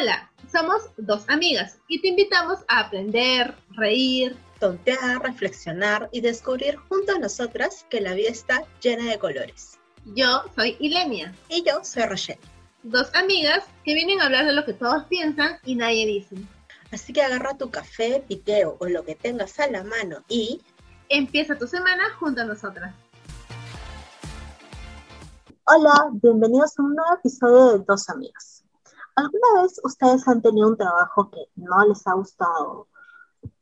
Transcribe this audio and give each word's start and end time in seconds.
Hola, 0.00 0.30
somos 0.52 0.90
dos 0.96 1.24
amigas 1.28 1.80
y 1.88 2.00
te 2.00 2.08
invitamos 2.08 2.60
a 2.68 2.80
aprender, 2.80 3.56
reír, 3.70 4.36
tontear, 4.60 5.20
reflexionar 5.22 6.08
y 6.12 6.20
descubrir 6.20 6.76
junto 6.88 7.16
a 7.16 7.18
nosotras 7.18 7.84
que 7.90 8.00
la 8.00 8.14
vida 8.14 8.28
está 8.28 8.62
llena 8.80 9.10
de 9.10 9.18
colores. 9.18 9.80
Yo 10.04 10.44
soy 10.54 10.76
Ilenia. 10.78 11.34
Y 11.48 11.64
yo 11.64 11.82
soy 11.82 12.04
Rochelle. 12.04 12.38
Dos 12.84 13.10
amigas 13.12 13.64
que 13.84 13.94
vienen 13.94 14.20
a 14.20 14.26
hablar 14.26 14.46
de 14.46 14.52
lo 14.52 14.64
que 14.64 14.72
todos 14.72 15.02
piensan 15.06 15.58
y 15.64 15.74
nadie 15.74 16.06
dice. 16.06 16.36
Así 16.92 17.12
que 17.12 17.22
agarra 17.22 17.58
tu 17.58 17.68
café, 17.70 18.22
piqueo 18.28 18.76
o 18.78 18.86
lo 18.86 19.04
que 19.04 19.16
tengas 19.16 19.58
a 19.58 19.68
la 19.68 19.82
mano 19.82 20.22
y... 20.28 20.60
Empieza 21.08 21.58
tu 21.58 21.66
semana 21.66 22.04
junto 22.20 22.42
a 22.42 22.44
nosotras. 22.44 22.94
Hola, 25.64 26.10
bienvenidos 26.12 26.78
a 26.78 26.82
un 26.82 26.94
nuevo 26.94 27.14
episodio 27.14 27.78
de 27.78 27.84
Dos 27.84 28.08
Amigas. 28.10 28.57
¿Alguna 29.18 29.62
vez 29.62 29.80
ustedes 29.82 30.28
han 30.28 30.40
tenido 30.40 30.68
un 30.68 30.76
trabajo 30.76 31.28
que 31.28 31.50
no 31.56 31.84
les 31.88 32.06
ha 32.06 32.12
gustado? 32.12 32.86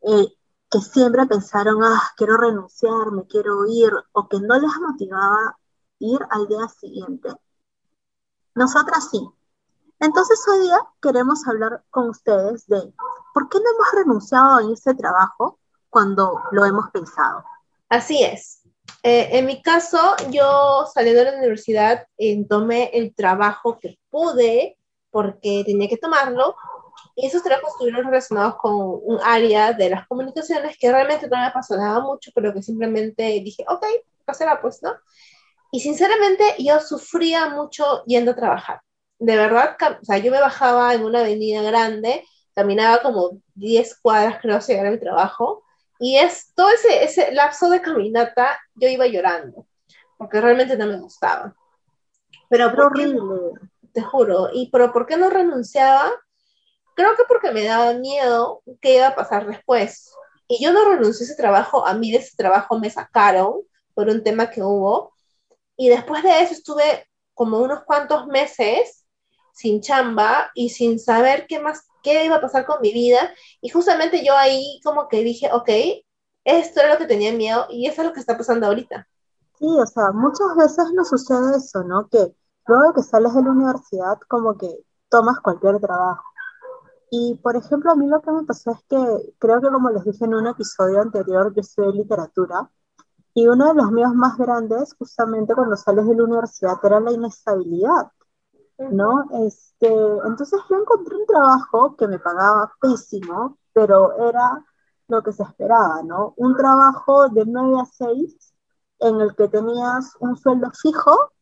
Eh, 0.02 0.26
que 0.70 0.80
siempre 0.80 1.24
pensaron, 1.24 1.82
ah, 1.82 2.02
quiero 2.14 2.36
renunciar, 2.36 3.10
me 3.10 3.26
quiero 3.26 3.64
ir, 3.66 3.90
o 4.12 4.28
que 4.28 4.38
no 4.38 4.54
les 4.58 4.70
motivaba 4.78 5.58
ir 5.98 6.20
al 6.28 6.46
día 6.46 6.68
siguiente. 6.68 7.30
Nosotras 8.54 9.08
sí. 9.10 9.26
Entonces 9.98 10.44
hoy 10.46 10.60
día 10.66 10.78
queremos 11.00 11.48
hablar 11.48 11.82
con 11.88 12.10
ustedes 12.10 12.66
de 12.66 12.92
por 13.32 13.48
qué 13.48 13.58
no 13.58 13.70
hemos 13.70 13.92
renunciado 13.94 14.56
a 14.56 14.72
ese 14.74 14.94
trabajo 14.94 15.58
cuando 15.88 16.38
lo 16.52 16.66
hemos 16.66 16.90
pensado. 16.90 17.42
Así 17.88 18.22
es. 18.22 18.60
Eh, 19.02 19.38
en 19.38 19.46
mi 19.46 19.62
caso, 19.62 20.16
yo 20.28 20.86
saliendo 20.92 21.24
de 21.24 21.30
la 21.30 21.38
universidad 21.38 22.06
eh, 22.18 22.46
tomé 22.46 22.90
el 22.92 23.14
trabajo 23.14 23.78
que 23.78 23.98
pude 24.10 24.76
porque 25.16 25.62
tenía 25.64 25.88
que 25.88 25.96
tomarlo 25.96 26.54
y 27.14 27.26
esos 27.26 27.42
trabajos 27.42 27.70
estuvieron 27.70 28.04
relacionados 28.04 28.56
con 28.56 28.74
un 28.74 29.18
área 29.24 29.72
de 29.72 29.88
las 29.88 30.06
comunicaciones 30.08 30.76
que 30.78 30.92
realmente 30.92 31.26
no 31.26 31.38
me 31.38 31.46
apasionaba 31.46 32.00
mucho, 32.00 32.32
pero 32.34 32.52
que 32.52 32.62
simplemente 32.62 33.22
dije, 33.42 33.64
ok, 33.66 33.82
pasará 34.26 34.60
pues, 34.60 34.82
¿no? 34.82 34.94
Y 35.72 35.80
sinceramente 35.80 36.44
yo 36.58 36.80
sufría 36.80 37.48
mucho 37.48 38.04
yendo 38.04 38.32
a 38.32 38.36
trabajar. 38.36 38.82
De 39.18 39.36
verdad, 39.36 39.78
o 40.02 40.04
sea, 40.04 40.18
yo 40.18 40.30
me 40.30 40.38
bajaba 40.38 40.92
en 40.92 41.02
una 41.02 41.20
avenida 41.20 41.62
grande, 41.62 42.22
caminaba 42.54 43.00
como 43.00 43.40
10 43.54 43.98
cuadras, 44.02 44.38
creo, 44.42 44.58
hacia 44.58 44.74
llegar 44.74 44.88
a 44.88 44.96
mi 44.96 45.00
trabajo, 45.00 45.64
y 45.98 46.18
es 46.18 46.52
todo 46.54 46.68
ese, 46.68 47.04
ese 47.04 47.32
lapso 47.32 47.70
de 47.70 47.80
caminata, 47.80 48.60
yo 48.74 48.86
iba 48.86 49.06
llorando, 49.06 49.66
porque 50.18 50.42
realmente 50.42 50.76
no 50.76 50.86
me 50.86 51.00
gustaba. 51.00 51.56
Pero, 52.50 52.66
horrible. 52.66 53.18
Te 53.96 54.02
juro, 54.02 54.50
y 54.52 54.68
pero 54.70 54.92
¿por 54.92 55.06
qué 55.06 55.16
no 55.16 55.30
renunciaba? 55.30 56.12
Creo 56.94 57.16
que 57.16 57.22
porque 57.26 57.50
me 57.50 57.64
daba 57.64 57.94
miedo 57.94 58.62
qué 58.82 58.96
iba 58.96 59.06
a 59.06 59.14
pasar 59.14 59.46
después. 59.46 60.12
Y 60.48 60.62
yo 60.62 60.70
no 60.70 60.84
renuncié 60.84 61.24
a 61.24 61.30
ese 61.30 61.34
trabajo, 61.34 61.86
a 61.86 61.94
mí 61.94 62.12
de 62.12 62.18
ese 62.18 62.36
trabajo 62.36 62.78
me 62.78 62.90
sacaron 62.90 63.62
por 63.94 64.10
un 64.10 64.22
tema 64.22 64.50
que 64.50 64.62
hubo. 64.62 65.14
Y 65.78 65.88
después 65.88 66.22
de 66.22 66.42
eso 66.42 66.52
estuve 66.52 67.08
como 67.32 67.58
unos 67.60 67.84
cuantos 67.84 68.26
meses 68.26 69.06
sin 69.54 69.80
chamba 69.80 70.50
y 70.54 70.68
sin 70.68 70.98
saber 70.98 71.46
qué 71.48 71.58
más 71.58 71.86
qué 72.02 72.26
iba 72.26 72.36
a 72.36 72.42
pasar 72.42 72.66
con 72.66 72.82
mi 72.82 72.92
vida. 72.92 73.32
Y 73.62 73.70
justamente 73.70 74.22
yo 74.22 74.36
ahí 74.36 74.78
como 74.84 75.08
que 75.08 75.22
dije, 75.22 75.48
ok, 75.54 75.70
esto 76.44 76.80
era 76.80 76.92
lo 76.92 76.98
que 76.98 77.06
tenía 77.06 77.32
miedo 77.32 77.66
y 77.70 77.86
eso 77.86 78.02
es 78.02 78.08
lo 78.08 78.12
que 78.12 78.20
está 78.20 78.36
pasando 78.36 78.66
ahorita. 78.66 79.08
Sí, 79.58 79.64
o 79.64 79.86
sea, 79.86 80.12
muchas 80.12 80.54
veces 80.54 80.92
nos 80.92 81.08
sucede 81.08 81.56
eso, 81.56 81.82
¿no? 81.82 82.06
Que 82.10 82.34
luego 82.66 82.94
que 82.94 83.02
sales 83.02 83.34
de 83.34 83.42
la 83.42 83.50
universidad 83.50 84.18
como 84.28 84.56
que 84.56 84.84
tomas 85.08 85.40
cualquier 85.40 85.80
trabajo. 85.80 86.24
Y 87.10 87.36
por 87.36 87.56
ejemplo, 87.56 87.92
a 87.92 87.96
mí 87.96 88.06
lo 88.08 88.20
que 88.20 88.32
me 88.32 88.44
pasó 88.44 88.72
es 88.72 88.82
que 88.88 89.34
creo 89.38 89.60
que 89.60 89.68
como 89.68 89.90
les 89.90 90.04
dije 90.04 90.24
en 90.24 90.34
un 90.34 90.46
episodio 90.46 91.00
anterior, 91.00 91.52
yo 91.54 91.60
estudié 91.60 91.92
literatura 91.92 92.70
y 93.34 93.46
uno 93.48 93.66
de 93.68 93.74
los 93.74 93.92
míos 93.92 94.14
más 94.14 94.36
grandes, 94.38 94.94
justamente 94.98 95.54
cuando 95.54 95.76
sales 95.76 96.06
de 96.06 96.14
la 96.16 96.24
universidad, 96.24 96.78
era 96.82 97.00
la 97.00 97.12
inestabilidad. 97.12 98.10
¿no? 98.78 99.24
Este, 99.46 99.88
entonces 99.88 100.60
yo 100.68 100.76
encontré 100.76 101.16
un 101.16 101.26
trabajo 101.26 101.96
que 101.96 102.08
me 102.08 102.18
pagaba 102.18 102.72
pésimo, 102.80 103.58
pero 103.72 104.28
era 104.28 104.64
lo 105.08 105.22
que 105.22 105.32
se 105.32 105.42
esperaba, 105.42 106.02
¿no? 106.02 106.34
Un 106.36 106.56
trabajo 106.56 107.28
de 107.28 107.44
9 107.46 107.80
a 107.80 107.84
6 107.84 108.54
en 109.00 109.20
el 109.20 109.34
que 109.36 109.48
tenías 109.48 110.16
un 110.20 110.36
sueldo 110.36 110.70
fijo 110.70 111.32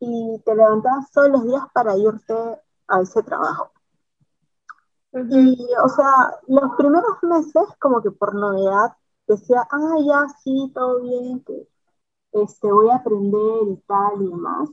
y 0.00 0.42
te 0.44 0.54
levantabas 0.54 1.10
todos 1.10 1.30
los 1.30 1.44
días 1.44 1.64
para 1.72 1.96
irte 1.96 2.34
a 2.88 3.00
ese 3.00 3.22
trabajo. 3.22 3.72
Y, 5.12 5.68
o 5.82 5.88
sea, 5.88 6.38
los 6.46 6.76
primeros 6.76 7.22
meses, 7.22 7.64
como 7.80 8.02
que 8.02 8.10
por 8.10 8.34
novedad, 8.34 8.92
decía, 9.26 9.66
ah, 9.70 9.96
ya, 10.06 10.26
sí, 10.42 10.70
todo 10.74 11.00
bien, 11.02 11.42
que 11.44 11.68
este, 12.32 12.70
voy 12.70 12.90
a 12.90 12.96
aprender 12.96 13.68
y 13.68 13.76
tal 13.86 14.22
y 14.22 14.28
demás. 14.28 14.70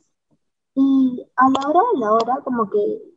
Y 0.76 1.32
a 1.36 1.50
la 1.50 1.70
hora 1.70 1.82
de 1.94 2.00
la 2.00 2.14
hora, 2.14 2.42
como 2.44 2.70
que 2.70 3.14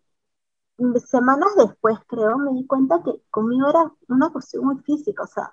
semanas 1.06 1.50
después, 1.56 1.98
creo, 2.06 2.38
me 2.38 2.52
di 2.52 2.66
cuenta 2.66 3.02
que 3.02 3.22
conmigo 3.30 3.68
era 3.68 3.90
una 4.08 4.30
cuestión 4.30 4.64
muy 4.66 4.78
física, 4.82 5.22
o 5.24 5.26
sea, 5.26 5.52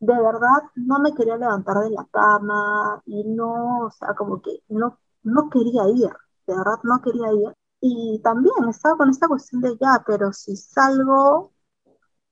de 0.00 0.14
verdad 0.14 0.62
no 0.76 0.98
me 1.00 1.14
quería 1.14 1.36
levantar 1.36 1.78
de 1.78 1.90
la 1.90 2.06
cama 2.10 3.02
y 3.06 3.24
no, 3.24 3.86
o 3.86 3.90
sea, 3.90 4.14
como 4.14 4.40
que 4.42 4.62
no, 4.68 4.98
no 5.22 5.50
quería 5.50 5.88
ir, 5.88 6.10
de 6.46 6.56
verdad 6.56 6.78
no 6.82 7.00
quería 7.02 7.32
ir. 7.32 7.54
Y 7.80 8.20
también 8.22 8.54
estaba 8.68 8.96
con 8.96 9.10
esta 9.10 9.28
cuestión 9.28 9.62
de 9.62 9.76
ya, 9.80 10.02
pero 10.06 10.32
si 10.32 10.56
salgo, 10.56 11.52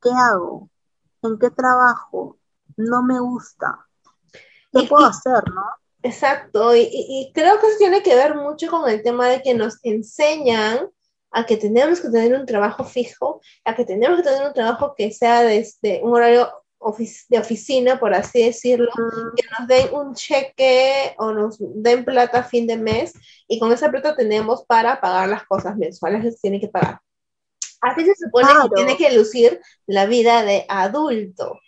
¿qué 0.03 0.11
hago? 0.11 0.69
¿En 1.23 1.39
qué 1.39 1.51
trabajo? 1.51 2.39
No 2.77 3.03
me 3.03 3.19
gusta. 3.19 3.87
¿Qué 4.73 4.87
puedo 4.87 5.07
hacer, 5.07 5.43
no? 5.53 5.65
Exacto, 6.03 6.77
y, 6.77 7.33
creo 7.35 7.59
que 7.59 7.67
eso 7.67 7.79
tiene 7.79 8.03
que 8.03 8.15
ver 8.15 8.37
mucho 8.37 8.71
con 8.71 8.89
el 8.89 9.03
tema 9.03 9.27
de 9.29 9.43
que 9.43 9.55
nos 9.55 9.79
enseñan 9.83 10.89
a 11.33 11.45
que 11.45 11.57
tenemos 11.57 12.01
que 12.01 12.09
tener 12.09 12.39
un 12.39 12.47
trabajo 12.47 12.85
fijo, 12.85 13.41
a 13.65 13.75
que 13.75 13.85
tenemos 13.85 14.19
que 14.19 14.23
tener 14.23 14.47
un 14.47 14.55
trabajo 14.55 14.95
que 14.97 15.11
sea 15.11 15.43
desde 15.43 16.01
un 16.03 16.15
horario 16.15 16.49
de 17.29 17.39
oficina, 17.39 17.99
por 17.99 18.15
así 18.15 18.45
decirlo, 18.45 18.91
que 19.37 19.45
nos 19.59 19.69
den 19.69 19.89
un 19.93 20.15
cheque 20.15 21.15
o 21.19 21.33
nos 21.33 21.57
den 21.59 22.05
plata 22.05 22.41
a 22.41 22.45
fin 22.45 22.67
de 22.67 22.77
mes 22.77 23.13
y 23.47 23.59
con 23.59 23.73
esa 23.73 23.91
plata 23.91 24.17
tenemos 24.17 24.65
para 24.65 25.01
pagar 25.01 25.29
las 25.29 25.45
cosas 25.45 25.77
mensuales 25.77 26.23
que 26.23 26.31
se 26.31 26.39
tiene 26.41 26.61
que 26.61 26.69
pagar. 26.69 27.01
Así 27.81 28.05
se 28.05 28.15
supone 28.15 28.49
que 28.63 28.75
tiene 28.75 28.97
que 28.97 29.17
lucir 29.17 29.61
la 29.87 30.07
vida 30.07 30.43
de 30.43 30.65
adulto, 30.69 31.59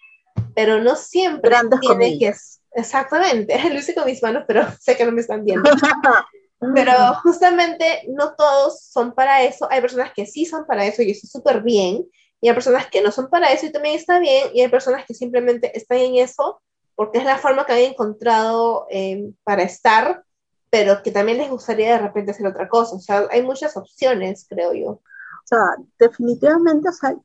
pero 0.55 0.81
no 0.81 0.97
siempre 0.97 1.55
tiene 1.81 2.19
que 2.19 2.35
Exactamente, 2.73 3.59
lo 3.71 3.79
hice 3.79 3.95
con 3.95 4.07
mis 4.07 4.23
manos, 4.23 4.45
pero 4.47 4.65
sé 4.81 4.97
que 4.97 5.05
no 5.05 5.13
me 5.13 5.21
están 5.21 5.45
viendo. 5.45 5.69
pero 6.75 6.93
justamente 7.23 8.03
no 8.09 8.35
todos 8.35 8.83
son 8.85 9.15
para 9.15 9.43
eso. 9.43 9.67
Hay 9.71 9.81
personas 9.81 10.13
que 10.15 10.27
sí 10.27 10.45
son 10.45 10.67
para 10.67 10.87
eso 10.87 11.03
y 11.03 11.11
eso 11.11 11.23
es 11.25 11.33
súper 11.33 11.63
bien. 11.63 12.05
Y 12.41 12.49
hay 12.49 12.55
personas 12.55 12.87
que 12.89 13.03
no 13.03 13.11
son 13.11 13.29
para 13.29 13.53
eso 13.53 13.67
y 13.67 13.73
también 13.73 13.97
está 13.97 14.19
bien. 14.19 14.49
Y 14.55 14.63
hay 14.63 14.69
personas 14.69 15.05
que 15.07 15.15
simplemente 15.15 15.77
están 15.77 15.99
en 15.99 16.17
eso 16.17 16.61
porque 16.95 17.19
es 17.19 17.25
la 17.25 17.39
forma 17.39 17.65
que 17.65 17.73
han 17.73 17.79
encontrado 17.79 18.87
eh, 18.91 19.33
para 19.43 19.63
estar, 19.63 20.25
pero 20.69 21.03
que 21.03 21.11
también 21.11 21.39
les 21.39 21.51
gustaría 21.51 21.93
de 21.93 21.99
repente 21.99 22.33
hacer 22.33 22.47
otra 22.47 22.69
cosa. 22.69 22.97
O 22.97 23.01
sea, 23.01 23.27
hay 23.31 23.43
muchas 23.43 23.77
opciones, 23.77 24.47
creo 24.49 24.75
yo. 24.75 24.91
O 24.91 25.03
sea, 25.45 25.77
definitivamente, 25.99 26.89
o 26.89 26.93
sea, 26.93 27.17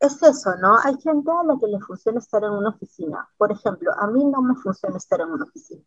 es 0.00 0.22
eso, 0.22 0.56
¿no? 0.56 0.78
Hay 0.82 0.94
gente 1.00 1.30
a 1.30 1.44
la 1.44 1.58
que 1.60 1.66
le 1.66 1.80
funciona 1.80 2.18
estar 2.18 2.42
en 2.44 2.50
una 2.50 2.70
oficina. 2.70 3.28
Por 3.36 3.52
ejemplo, 3.52 3.92
a 3.98 4.06
mí 4.06 4.24
no 4.24 4.42
me 4.42 4.54
funciona 4.56 4.96
estar 4.96 5.20
en 5.20 5.30
una 5.30 5.44
oficina. 5.44 5.84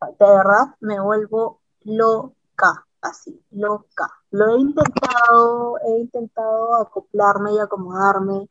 De 0.00 0.26
verdad, 0.26 0.74
me 0.80 1.00
vuelvo 1.00 1.60
loca, 1.84 2.85
así, 3.02 3.42
loca. 3.50 4.10
Lo 4.30 4.48
he 4.56 4.60
intentado, 4.60 5.78
he 5.80 5.98
intentado 6.00 6.76
acoplarme 6.76 7.54
y 7.54 7.58
acomodarme, 7.58 8.48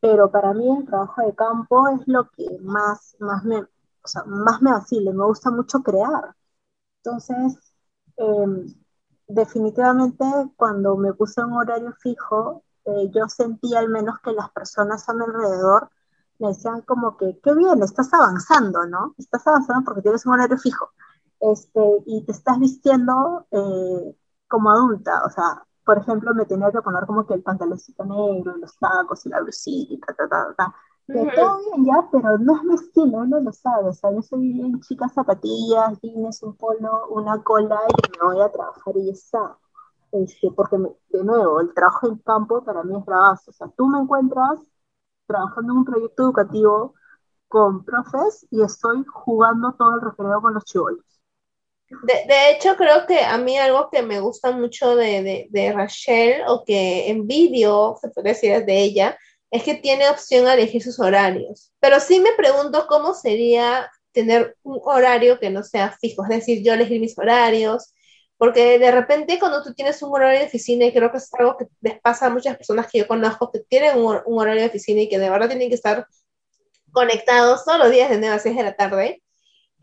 pero 0.00 0.30
para 0.30 0.52
mí 0.54 0.70
el 0.70 0.86
trabajo 0.86 1.22
de 1.22 1.34
campo 1.34 1.88
es 1.88 2.00
lo 2.06 2.30
que 2.30 2.58
más, 2.62 3.16
más 3.20 3.44
me, 3.44 3.60
o 3.62 3.68
sea, 4.08 4.24
más 4.24 4.60
me 4.62 4.72
vacile, 4.72 5.12
me 5.12 5.24
gusta 5.24 5.50
mucho 5.50 5.82
crear. 5.82 6.34
Entonces, 7.02 7.58
em, 8.16 8.66
definitivamente 9.28 10.24
cuando 10.56 10.96
me 10.96 11.12
puse 11.14 11.42
un 11.44 11.52
horario 11.54 11.92
fijo, 12.00 12.64
eh, 12.84 13.10
yo 13.14 13.28
sentía 13.28 13.78
al 13.80 13.88
menos 13.88 14.20
que 14.20 14.32
las 14.32 14.50
personas 14.50 15.08
a 15.08 15.14
mi 15.14 15.24
alrededor 15.24 15.90
me 16.38 16.48
decían 16.48 16.82
como 16.82 17.16
que, 17.16 17.38
qué 17.42 17.54
bien, 17.54 17.82
estás 17.82 18.12
avanzando, 18.12 18.86
¿no? 18.86 19.14
Estás 19.18 19.46
avanzando 19.46 19.84
porque 19.84 20.02
tienes 20.02 20.26
un 20.26 20.34
horario 20.34 20.58
fijo. 20.58 20.90
Este, 21.52 21.80
y 22.06 22.24
te 22.24 22.32
estás 22.32 22.58
vistiendo 22.58 23.46
eh, 23.50 24.16
como 24.48 24.70
adulta, 24.70 25.22
o 25.26 25.30
sea, 25.30 25.64
por 25.84 25.98
ejemplo, 25.98 26.34
me 26.34 26.46
tenía 26.46 26.70
que 26.72 26.80
poner 26.80 27.04
como 27.06 27.26
que 27.26 27.34
el 27.34 27.42
pantaloncito 27.42 28.04
negro, 28.04 28.56
los 28.56 28.76
tacos 28.78 29.26
y 29.26 29.28
la 29.28 29.40
blusita 29.40 30.14
ta, 30.14 30.28
ta, 30.28 30.28
ta, 30.28 30.54
ta. 30.56 30.74
Que 31.06 31.30
todo 31.36 31.58
bien 31.58 31.84
ya, 31.84 32.08
pero 32.10 32.38
no 32.38 32.56
es 32.56 32.62
mi 32.64 32.74
estilo, 32.74 33.26
no 33.26 33.40
lo 33.40 33.52
sabes. 33.52 33.88
O 33.88 33.92
sea, 33.92 34.12
yo 34.12 34.22
soy 34.22 34.52
bien 34.54 34.80
chica 34.80 35.08
zapatillas, 35.10 36.00
jeans, 36.00 36.42
un 36.42 36.56
polo, 36.56 37.08
una 37.10 37.42
cola 37.42 37.78
y 37.88 38.18
me 38.18 38.26
voy 38.26 38.40
a 38.40 38.50
trabajar 38.50 38.96
y 38.96 39.06
ya 39.06 39.12
está. 39.12 39.58
Este, 40.12 40.50
porque, 40.52 40.78
de 41.10 41.24
nuevo, 41.24 41.60
el 41.60 41.74
trabajo 41.74 42.08
en 42.08 42.18
campo 42.18 42.64
para 42.64 42.82
mí 42.84 42.96
es 42.96 43.04
bravazo. 43.04 43.50
O 43.50 43.54
sea, 43.54 43.68
tú 43.76 43.86
me 43.86 43.98
encuentras 43.98 44.60
trabajando 45.26 45.72
en 45.72 45.78
un 45.80 45.84
proyecto 45.84 46.22
educativo 46.24 46.94
con 47.48 47.84
profes 47.84 48.46
y 48.50 48.62
estoy 48.62 49.04
jugando 49.04 49.74
todo 49.74 49.94
el 49.96 50.00
recreo 50.00 50.40
con 50.40 50.54
los 50.54 50.64
chivolos. 50.64 51.13
De, 52.02 52.14
de, 52.26 52.50
hecho, 52.50 52.76
creo 52.76 53.06
que 53.06 53.20
a 53.20 53.38
mí 53.38 53.58
algo 53.58 53.88
que 53.90 54.02
me 54.02 54.20
gusta 54.20 54.50
mucho 54.50 54.96
de, 54.96 55.22
de, 55.22 55.46
de 55.50 55.72
Rachel 55.72 56.42
o 56.46 56.64
que 56.64 57.08
envidio, 57.08 57.96
se 58.00 58.08
puede 58.08 58.30
decir, 58.30 58.64
de 58.64 58.82
ella, 58.82 59.18
es 59.50 59.62
que 59.62 59.74
tiene 59.74 60.08
opción 60.08 60.46
a 60.46 60.54
elegir 60.54 60.82
sus 60.82 60.98
horarios. 60.98 61.72
Pero 61.80 62.00
sí 62.00 62.20
me 62.20 62.32
pregunto 62.32 62.86
cómo 62.88 63.14
sería 63.14 63.90
tener 64.12 64.56
un 64.62 64.80
horario 64.84 65.38
que 65.38 65.50
no 65.50 65.62
sea 65.62 65.96
fijo, 66.00 66.22
es 66.24 66.30
decir, 66.30 66.62
yo 66.62 66.72
elegir 66.72 67.00
mis 67.00 67.18
horarios, 67.18 67.92
porque 68.36 68.78
de 68.78 68.90
repente 68.90 69.38
cuando 69.38 69.62
tú 69.62 69.74
tienes 69.74 70.02
un 70.02 70.12
horario 70.12 70.40
de 70.40 70.46
oficina, 70.46 70.86
y 70.86 70.92
creo 70.92 71.10
que 71.10 71.18
es 71.18 71.32
algo 71.34 71.56
que 71.56 71.66
les 71.80 72.00
pasa 72.00 72.26
a 72.26 72.30
muchas 72.30 72.56
personas 72.56 72.86
que 72.90 72.98
yo 72.98 73.08
conozco 73.08 73.50
que 73.50 73.60
tienen 73.60 73.98
un, 73.98 74.20
un 74.24 74.40
horario 74.40 74.62
de 74.62 74.68
oficina 74.68 75.02
y 75.02 75.08
que 75.08 75.18
de 75.18 75.30
verdad 75.30 75.48
tienen 75.48 75.68
que 75.68 75.74
estar 75.74 76.06
conectados 76.92 77.64
todos 77.64 77.78
los 77.78 77.90
días 77.90 78.08
de 78.08 78.18
9 78.18 78.34
a 78.34 78.38
6 78.38 78.56
de 78.56 78.62
la 78.62 78.76
tarde, 78.76 79.22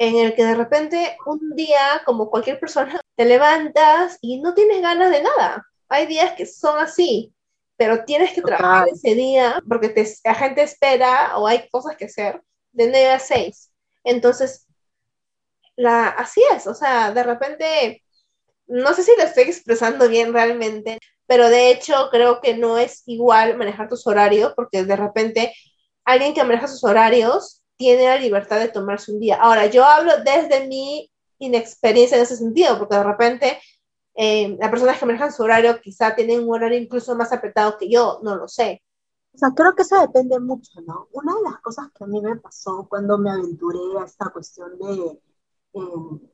en 0.02 0.16
el 0.16 0.34
que 0.34 0.44
de 0.44 0.56
repente 0.56 1.16
un 1.28 1.56
día, 1.56 2.02
como 2.06 2.32
cualquier 2.32 2.60
persona, 2.60 3.00
te 3.16 3.24
levantas 3.24 4.18
y 4.20 4.42
no 4.42 4.56
tienes 4.56 4.82
ganas 4.82 5.12
de 5.12 5.22
nada. 5.22 5.64
Hay 5.90 6.08
días 6.08 6.34
que 6.34 6.48
son 6.48 6.80
así, 6.80 7.32
pero 7.78 8.04
tienes 8.04 8.34
que 8.34 8.42
trabajar 8.42 8.88
ese 8.90 9.14
día 9.14 9.62
porque 9.70 9.90
te, 9.90 10.12
la 10.24 10.34
gente 10.34 10.64
espera 10.64 11.38
o 11.38 11.46
hay 11.46 11.70
cosas 11.70 11.98
que 11.98 12.06
hacer 12.06 12.42
de 12.72 12.88
9 12.88 13.12
a 13.12 13.20
6. 13.20 13.70
Entonces, 14.04 14.66
la, 15.76 16.08
así 16.08 16.42
es, 16.56 16.66
o 16.66 16.74
sea, 16.74 17.12
de 17.12 17.22
repente, 17.22 18.04
no 18.66 18.96
sé 18.96 19.04
si 19.04 19.12
lo 19.18 19.24
estoy 19.24 19.44
expresando 19.44 20.10
bien 20.10 20.34
realmente, 20.34 20.98
pero 21.28 21.48
de 21.48 21.70
hecho 21.70 22.10
creo 22.12 22.42
que 22.42 22.58
no 22.58 22.80
es 22.80 23.04
igual 23.06 23.56
manejar 23.56 23.88
tus 23.88 24.08
horarios 24.08 24.54
porque 24.56 24.84
de 24.84 24.96
repente 24.96 25.54
alguien 26.06 26.34
que 26.34 26.44
maneja 26.44 26.68
sus 26.68 26.84
horarios 26.84 27.61
tiene 27.82 28.04
la 28.06 28.18
libertad 28.18 28.60
de 28.60 28.68
tomarse 28.68 29.12
un 29.12 29.20
día. 29.20 29.38
Ahora, 29.42 29.66
yo 29.66 29.84
hablo 29.84 30.12
desde 30.24 30.68
mi 30.68 31.12
inexperiencia 31.40 32.16
en 32.16 32.22
ese 32.22 32.38
sentido, 32.38 32.78
porque 32.78 32.96
de 32.96 33.04
repente 33.04 33.60
eh, 34.14 34.56
las 34.60 34.70
personas 34.70 35.00
que 35.00 35.06
manejan 35.08 35.34
su 35.34 35.42
horario 35.42 35.82
quizá 35.82 36.14
tienen 36.14 36.48
un 36.48 36.54
horario 36.54 36.78
incluso 36.78 37.16
más 37.16 37.34
apretado 37.34 37.80
que 37.80 37.90
yo, 37.90 38.20
no 38.22 38.36
lo 38.36 38.48
sé. 38.48 38.84
O 39.34 39.38
sea, 39.40 39.50
creo 39.56 39.74
que 39.74 39.82
eso 39.82 40.00
depende 40.00 40.40
mucho, 40.40 40.80
¿no? 40.86 41.08
Una 41.14 41.34
de 41.34 41.42
las 41.42 41.60
cosas 41.62 41.88
que 41.98 42.04
a 42.04 42.08
mí 42.08 42.22
me 42.22 42.36
pasó 42.36 42.86
cuando 42.88 43.18
me 43.18 43.32
aventuré 43.32 43.80
a 44.00 44.06
esta 44.06 44.30
cuestión 44.30 44.78
de 44.78 45.20
eh, 45.74 46.30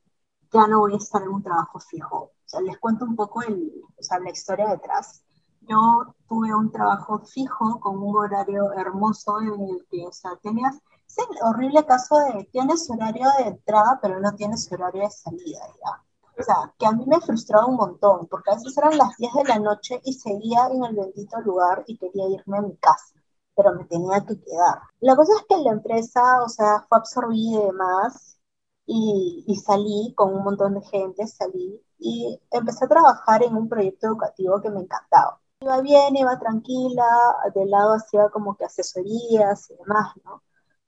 ya 0.52 0.68
no 0.68 0.80
voy 0.82 0.96
a 0.96 0.98
estar 0.98 1.22
en 1.22 1.30
un 1.30 1.44
trabajo 1.44 1.80
fijo. 1.80 2.18
O 2.18 2.50
sea, 2.50 2.60
les 2.60 2.78
cuento 2.78 3.06
un 3.06 3.16
poco 3.16 3.42
el, 3.44 3.72
o 3.98 4.04
sea, 4.04 4.20
la 4.20 4.32
historia 4.32 4.68
detrás 4.68 5.24
yo 5.62 6.16
tuve 6.28 6.54
un 6.56 6.72
trabajo 6.72 7.20
fijo 7.20 7.80
con 7.80 7.98
un 8.02 8.16
horario 8.16 8.72
hermoso 8.74 9.42
en 9.42 9.62
el 9.62 9.86
que, 9.90 10.06
o 10.06 10.12
sea, 10.12 10.32
tenías, 10.42 10.80
es 11.08 11.18
el 11.18 11.38
horrible 11.44 11.86
caso 11.86 12.18
de 12.20 12.44
tienes 12.52 12.90
horario 12.90 13.28
de 13.38 13.46
entrada, 13.46 14.00
pero 14.02 14.20
no 14.20 14.34
tienes 14.36 14.72
horario 14.72 15.04
de 15.04 15.10
salida, 15.12 15.60
¿ya? 15.84 16.04
O 16.40 16.44
sea, 16.44 16.74
que 16.78 16.86
a 16.86 16.92
mí 16.92 17.06
me 17.08 17.20
frustraba 17.20 17.66
un 17.66 17.76
montón, 17.76 18.28
porque 18.28 18.52
a 18.52 18.56
veces 18.56 18.78
eran 18.78 18.98
las 18.98 19.18
10 19.18 19.34
de 19.34 19.44
la 19.46 19.60
noche 19.60 20.00
y 20.04 20.14
seguía 20.14 20.68
en 20.68 20.84
el 20.84 20.96
bendito 20.96 21.40
lugar 21.42 21.84
y 21.88 21.98
quería 21.98 22.30
irme 22.30 22.60
a 22.60 22.62
mi 22.62 22.76
casa, 22.78 23.16
pero 23.56 23.74
me 23.74 23.86
tenía 23.86 24.24
que 24.26 24.40
quedar. 24.40 24.80
La 25.00 25.16
cosa 25.16 25.34
es 25.40 25.46
que 25.48 25.58
la 25.58 25.72
empresa, 25.72 26.44
o 26.44 26.50
sea, 26.50 26.86
fue 26.88 26.98
absorbida 27.00 27.60
y 27.62 27.66
demás, 27.66 28.40
y, 28.86 29.44
y 29.48 29.56
salí 29.56 30.14
con 30.16 30.34
un 30.34 30.44
montón 30.44 30.76
de 30.76 30.82
gente, 30.82 31.28
salí 31.28 31.82
y 32.00 32.40
empecé 32.52 32.86
a 32.86 32.88
trabajar 32.88 33.44
en 33.44 33.56
un 33.56 33.68
proyecto 33.68 34.08
educativo 34.08 34.62
que 34.62 34.70
me 34.70 34.82
encantaba 34.82 35.40
iba 35.62 35.82
bien, 35.82 36.16
iba 36.16 36.40
tranquila, 36.40 37.08
de 37.54 37.66
lado 37.66 37.94
hacía 37.96 38.30
como 38.30 38.56
que 38.56 38.66
asesorías 38.66 39.70
y 39.72 39.76
demás, 39.76 40.14
¿no? 40.24 40.42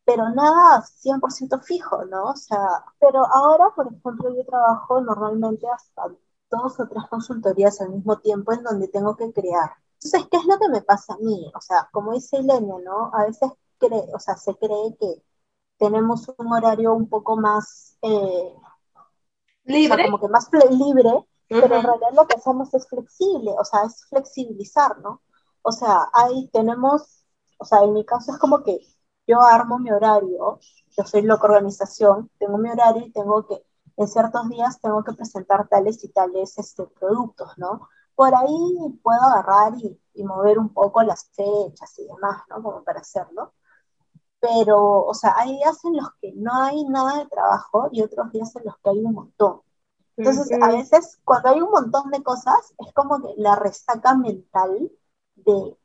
Pero 0.10 0.28
nada 0.32 0.82
100% 0.82 1.60
fijo, 1.60 2.04
¿no? 2.06 2.32
O 2.32 2.36
sea, 2.36 2.84
pero 3.00 3.24
ahora, 3.28 3.66
por 3.76 3.94
ejemplo, 3.94 4.36
yo 4.36 4.44
trabajo 4.44 5.00
normalmente 5.02 5.68
hasta 5.70 6.08
dos 6.50 6.80
o 6.80 6.88
tres 6.88 7.04
consultorías 7.12 7.80
al 7.80 7.92
mismo 7.92 8.18
tiempo 8.18 8.52
en 8.52 8.64
donde 8.64 8.88
tengo 8.88 9.16
que 9.16 9.32
crear. 9.32 9.72
Entonces, 10.02 10.28
¿qué 10.32 10.38
es 10.38 10.46
lo 10.46 10.58
que 10.58 10.70
me 10.70 10.82
pasa 10.82 11.14
a 11.14 11.18
mí? 11.18 11.52
O 11.56 11.62
sea, 11.62 11.90
como 11.92 12.14
dice 12.14 12.38
Elena, 12.38 12.74
¿no? 12.84 13.12
A 13.14 13.26
veces 13.26 13.52
cree, 13.78 14.04
o 14.12 14.20
sea, 14.20 14.36
se 14.36 14.56
cree 14.56 14.98
que 15.00 15.22
tenemos 15.78 16.28
un 16.40 16.54
horario 16.54 16.92
un 16.96 17.08
poco 17.08 17.38
más 17.38 17.96
eh, 18.02 18.56
libre, 19.66 20.06
como 20.06 20.20
que 20.20 20.28
más 20.28 20.50
libre, 20.72 21.24
pero 21.50 21.76
en 21.76 21.84
realidad 21.84 22.14
lo 22.16 22.26
que 22.26 22.36
hacemos 22.36 22.74
es 22.74 22.88
flexible, 22.88 23.52
o 23.60 23.64
sea, 23.64 23.84
es 23.84 24.06
flexibilizar, 24.06 24.98
¿no? 25.02 25.22
O 25.62 25.72
sea, 25.72 26.10
ahí 26.14 26.50
tenemos, 26.52 27.26
o 27.60 27.66
sea, 27.66 27.84
en 27.84 27.94
mi 27.94 28.04
caso 28.06 28.32
es 28.32 28.40
como 28.40 28.64
que 28.64 28.80
yo 29.30 29.42
armo 29.42 29.78
mi 29.78 29.92
horario, 29.92 30.60
yo 30.98 31.04
soy 31.06 31.22
loca 31.22 31.46
organización, 31.46 32.32
tengo 32.40 32.58
mi 32.58 32.72
horario 32.72 33.06
y 33.06 33.12
tengo 33.12 33.46
que, 33.46 33.64
en 33.96 34.08
ciertos 34.08 34.50
días 34.50 34.82
tengo 34.82 35.04
que 35.04 35.14
presentar 35.14 35.68
tales 35.68 36.04
y 36.04 36.10
tales 36.10 36.58
este, 36.58 36.84
productos, 37.00 37.56
¿no? 37.58 37.88
Por 38.16 38.34
ahí 38.34 39.00
puedo 39.04 39.22
agarrar 39.22 39.74
y, 39.78 40.02
y 40.16 40.24
mover 40.24 40.58
un 40.58 40.74
poco 40.74 41.04
las 41.04 41.30
fechas 41.32 42.00
y 42.00 42.08
demás, 42.08 42.42
¿no? 42.50 42.64
Como 42.64 42.84
para 42.84 43.02
hacerlo. 43.02 43.54
Pero, 44.40 45.06
o 45.06 45.14
sea, 45.14 45.36
hay 45.38 45.58
días 45.58 45.84
en 45.86 45.98
los 45.98 46.10
que 46.20 46.34
no 46.36 46.56
hay 46.64 46.84
nada 46.86 47.20
de 47.20 47.28
trabajo 47.28 47.90
y 47.92 48.02
otros 48.02 48.32
días 48.32 48.56
en 48.56 48.66
los 48.66 48.78
que 48.78 48.90
hay 48.90 49.00
un 49.00 49.14
montón. 49.14 49.62
Entonces, 50.18 50.52
a 50.62 50.68
veces 50.70 51.20
cuando 51.24 51.50
hay 51.50 51.62
un 51.62 51.70
montón 51.72 52.10
de 52.10 52.24
cosas, 52.24 52.74
es 52.80 52.92
como 52.94 53.22
que 53.22 53.34
la 53.38 53.56
resaca 53.56 54.16
mental 54.16 54.92
de 55.36 55.78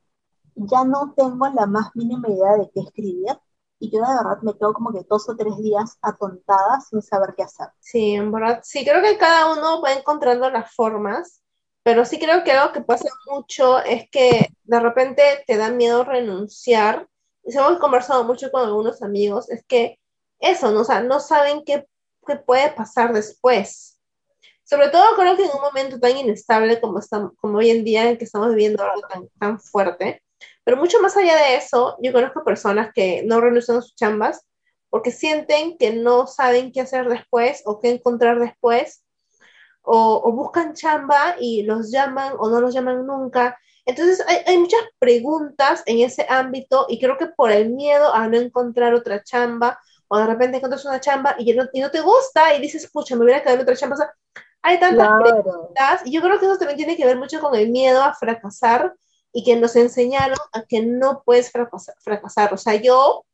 ya 0.56 0.84
no 0.84 1.14
tengo 1.16 1.48
la 1.48 1.66
más 1.66 1.90
mínima 1.94 2.28
idea 2.28 2.56
de 2.56 2.70
qué 2.72 2.80
escribir 2.80 3.38
y 3.78 3.90
yo 3.90 4.00
de 4.00 4.14
verdad 4.14 4.38
me 4.42 4.56
quedo 4.56 4.72
como 4.72 4.92
que 4.92 5.06
dos 5.08 5.28
o 5.28 5.36
tres 5.36 5.56
días 5.58 5.98
atontada 6.00 6.80
sin 6.80 7.02
saber 7.02 7.34
qué 7.36 7.42
hacer. 7.42 7.68
Sí, 7.80 8.14
en 8.14 8.32
verdad, 8.32 8.60
sí, 8.62 8.84
creo 8.84 9.02
que 9.02 9.18
cada 9.18 9.52
uno 9.52 9.82
va 9.82 9.92
encontrando 9.92 10.48
las 10.50 10.74
formas, 10.74 11.42
pero 11.82 12.04
sí 12.04 12.18
creo 12.18 12.44
que 12.44 12.52
algo 12.52 12.72
que 12.72 12.80
pasa 12.82 13.08
mucho 13.26 13.80
es 13.80 14.08
que 14.10 14.48
de 14.62 14.80
repente 14.80 15.22
te 15.46 15.56
da 15.56 15.70
miedo 15.70 16.04
renunciar. 16.04 17.08
Y 17.44 17.56
hemos 17.56 17.78
conversado 17.78 18.24
mucho 18.24 18.50
con 18.50 18.62
algunos 18.62 19.02
amigos, 19.02 19.50
es 19.50 19.64
que 19.66 19.98
eso, 20.38 20.70
¿no? 20.70 20.80
O 20.80 20.84
sea, 20.84 21.02
no 21.02 21.20
saben 21.20 21.62
qué, 21.64 21.86
qué 22.26 22.36
puede 22.36 22.70
pasar 22.72 23.12
después 23.12 23.94
sobre 24.64 24.88
todo 24.88 25.04
creo 25.16 25.36
que 25.36 25.44
en 25.44 25.50
un 25.54 25.60
momento 25.60 26.00
tan 26.00 26.16
inestable 26.16 26.80
como, 26.80 26.98
estamos, 26.98 27.32
como 27.36 27.58
hoy 27.58 27.70
en 27.70 27.84
día 27.84 28.08
en 28.10 28.16
que 28.18 28.24
estamos 28.24 28.48
viviendo 28.48 28.82
algo 28.82 29.06
tan, 29.06 29.28
tan 29.38 29.60
fuerte, 29.60 30.23
pero 30.64 30.76
mucho 30.78 31.00
más 31.00 31.16
allá 31.16 31.36
de 31.36 31.56
eso, 31.56 31.96
yo 32.02 32.12
conozco 32.12 32.42
personas 32.42 32.90
que 32.94 33.22
no 33.24 33.40
renuncian 33.40 33.78
a 33.78 33.82
sus 33.82 33.94
chambas 33.94 34.46
porque 34.90 35.10
sienten 35.10 35.76
que 35.76 35.92
no 35.92 36.26
saben 36.26 36.72
qué 36.72 36.80
hacer 36.80 37.08
después 37.08 37.62
o 37.66 37.80
qué 37.80 37.90
encontrar 37.90 38.38
después, 38.38 39.04
o, 39.82 40.22
o 40.24 40.32
buscan 40.32 40.74
chamba 40.74 41.36
y 41.38 41.64
los 41.64 41.90
llaman 41.90 42.34
o 42.38 42.48
no 42.48 42.60
los 42.60 42.72
llaman 42.72 43.06
nunca. 43.06 43.58
Entonces 43.84 44.24
hay, 44.26 44.38
hay, 44.46 44.56
muchas 44.56 44.80
preguntas 44.98 45.82
en 45.86 45.98
ese 45.98 46.24
ámbito 46.28 46.86
y 46.88 46.98
creo 46.98 47.18
que 47.18 47.26
por 47.26 47.50
el 47.50 47.70
miedo 47.70 48.14
a 48.14 48.28
no 48.28 48.38
encontrar 48.38 48.94
otra 48.94 49.22
chamba 49.22 49.78
o 50.08 50.16
de 50.16 50.26
repente 50.26 50.56
encuentras 50.56 50.84
una 50.84 51.00
chamba 51.00 51.34
y 51.38 51.52
no, 51.52 51.64
y 51.72 51.80
no 51.80 51.90
te 51.90 52.00
gusta 52.00 52.54
y 52.54 52.60
dices, 52.60 52.88
pucha, 52.90 53.16
me 53.16 53.24
hubiera 53.24 53.42
quedado 53.42 53.56
en 53.56 53.62
otra 53.62 53.76
chamba. 53.76 53.96
O 53.96 53.98
sea, 53.98 54.14
hay 54.62 54.80
tantas 54.80 55.10
preguntas, 55.20 56.02
y 56.06 56.12
yo 56.12 56.22
creo 56.22 56.38
que 56.38 56.46
eso 56.46 56.56
también 56.56 56.78
tiene 56.78 56.96
que 56.96 57.04
ver 57.04 57.18
mucho 57.18 57.38
con 57.40 57.54
el 57.54 57.68
miedo 57.68 58.02
a 58.02 58.14
fracasar 58.14 58.94
y 59.34 59.42
que 59.42 59.56
nos 59.56 59.74
enseñaron 59.74 60.38
a 60.52 60.62
que 60.62 60.80
no 60.80 61.22
puedes 61.24 61.50
fracasar. 61.50 62.54
O 62.54 62.56
sea, 62.56 62.76
yo, 62.76 63.26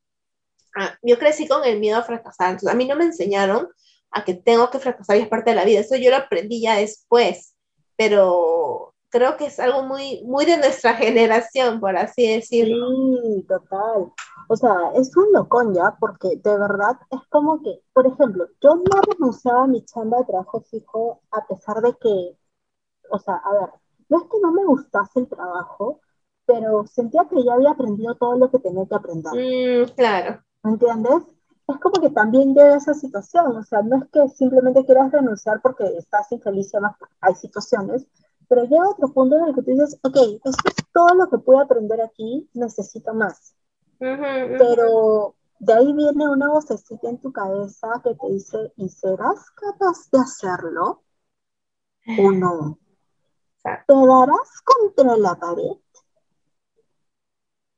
ah, 0.74 0.94
yo 1.02 1.18
crecí 1.18 1.46
con 1.46 1.62
el 1.64 1.78
miedo 1.78 1.98
a 1.98 2.02
fracasar, 2.02 2.52
entonces 2.52 2.70
a 2.70 2.76
mí 2.76 2.86
no 2.86 2.96
me 2.96 3.04
enseñaron 3.04 3.68
a 4.10 4.24
que 4.24 4.34
tengo 4.34 4.70
que 4.70 4.80
fracasar 4.80 5.18
y 5.18 5.20
es 5.20 5.28
parte 5.28 5.50
de 5.50 5.56
la 5.56 5.64
vida, 5.64 5.80
eso 5.80 5.96
yo 5.96 6.10
lo 6.10 6.16
aprendí 6.16 6.62
ya 6.62 6.76
después, 6.76 7.54
pero 7.96 8.94
creo 9.10 9.36
que 9.36 9.46
es 9.46 9.60
algo 9.60 9.82
muy, 9.82 10.22
muy 10.24 10.46
de 10.46 10.56
nuestra 10.56 10.94
generación, 10.96 11.80
por 11.80 11.96
así 11.96 12.26
decirlo. 12.26 12.88
Sí, 13.22 13.46
total. 13.46 14.10
O 14.48 14.56
sea, 14.56 14.74
es 14.96 15.14
un 15.16 15.32
locón 15.34 15.74
ya, 15.74 15.96
porque 16.00 16.28
de 16.42 16.58
verdad 16.58 16.96
es 17.10 17.20
como 17.28 17.62
que, 17.62 17.82
por 17.92 18.06
ejemplo, 18.06 18.48
yo 18.62 18.74
no 18.74 19.00
renunciaba 19.02 19.64
a 19.64 19.68
mi 19.68 19.84
chamba 19.84 20.18
de 20.18 20.24
trabajo 20.24 20.62
fijo 20.62 21.20
a 21.30 21.46
pesar 21.46 21.82
de 21.82 21.92
que, 22.00 22.36
o 23.10 23.18
sea, 23.18 23.34
a 23.34 23.52
ver, 23.52 23.70
no 24.10 24.18
es 24.18 24.24
que 24.24 24.40
no 24.42 24.52
me 24.52 24.64
gustase 24.64 25.20
el 25.20 25.28
trabajo, 25.28 26.00
pero 26.44 26.86
sentía 26.86 27.26
que 27.30 27.42
ya 27.42 27.54
había 27.54 27.70
aprendido 27.70 28.14
todo 28.16 28.36
lo 28.36 28.50
que 28.50 28.58
tenía 28.58 28.84
que 28.86 28.94
aprender. 28.94 29.32
Mm, 29.32 29.94
claro. 29.94 30.42
¿Me 30.64 30.72
entiendes? 30.72 31.22
Es 31.68 31.78
como 31.78 32.00
que 32.00 32.10
también 32.10 32.52
llega 32.54 32.76
esa 32.76 32.94
situación, 32.94 33.56
o 33.56 33.62
sea, 33.62 33.82
no 33.82 33.96
es 33.96 34.04
que 34.10 34.28
simplemente 34.30 34.84
quieras 34.84 35.12
renunciar 35.12 35.60
porque 35.62 35.84
estás 35.96 36.30
infeliz 36.32 36.72
y 36.72 36.76
además 36.76 36.96
hay 37.20 37.34
situaciones, 37.36 38.06
pero 38.48 38.64
llega 38.64 38.88
otro 38.88 39.12
punto 39.12 39.38
en 39.38 39.44
el 39.44 39.54
que 39.54 39.62
tú 39.62 39.70
dices, 39.70 39.96
ok, 40.02 40.16
esto 40.44 40.68
es 40.68 40.74
todo 40.92 41.14
lo 41.14 41.30
que 41.30 41.38
puedo 41.38 41.60
aprender 41.60 42.00
aquí, 42.00 42.50
necesito 42.54 43.14
más. 43.14 43.54
Pero 44.58 45.36
de 45.60 45.72
ahí 45.72 45.92
viene 45.92 46.28
una 46.28 46.48
vocecita 46.48 47.08
en 47.08 47.18
tu 47.20 47.32
cabeza 47.32 47.88
que 48.02 48.14
te 48.16 48.26
dice, 48.32 48.72
¿y 48.76 48.88
serás 48.88 49.50
capaz 49.52 50.10
de 50.10 50.18
hacerlo 50.18 51.02
o 52.18 52.32
no? 52.32 52.78
Te 53.62 53.94
darás 53.94 54.60
contra 54.64 55.16
la 55.16 55.34
pared. 55.34 55.76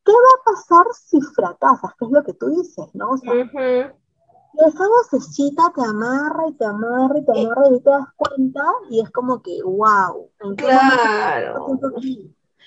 ¿Qué 0.05 0.13
va 0.13 0.41
a 0.41 0.45
pasar 0.45 0.87
si 0.95 1.21
fracasas? 1.21 1.93
¿Qué 1.99 2.05
es 2.05 2.11
lo 2.11 2.25
que 2.25 2.33
tú 2.35 2.49
dices, 2.49 2.87
¿no? 2.95 3.11
O 3.11 3.17
sea, 3.17 3.33
esa 3.35 4.89
vocecita 4.89 5.73
te 5.75 5.83
amarra 5.83 6.49
y 6.49 6.53
te 6.55 6.65
amarra 6.65 7.19
y 7.19 7.25
te 7.25 7.41
amarra 7.41 7.69
y 7.71 7.81
te 7.81 7.91
das 7.91 8.09
cuenta 8.17 8.65
y 8.91 9.01
es 9.01 9.11
como 9.11 9.43
que, 9.43 9.63
wow. 9.63 10.31
claro. 10.57 11.67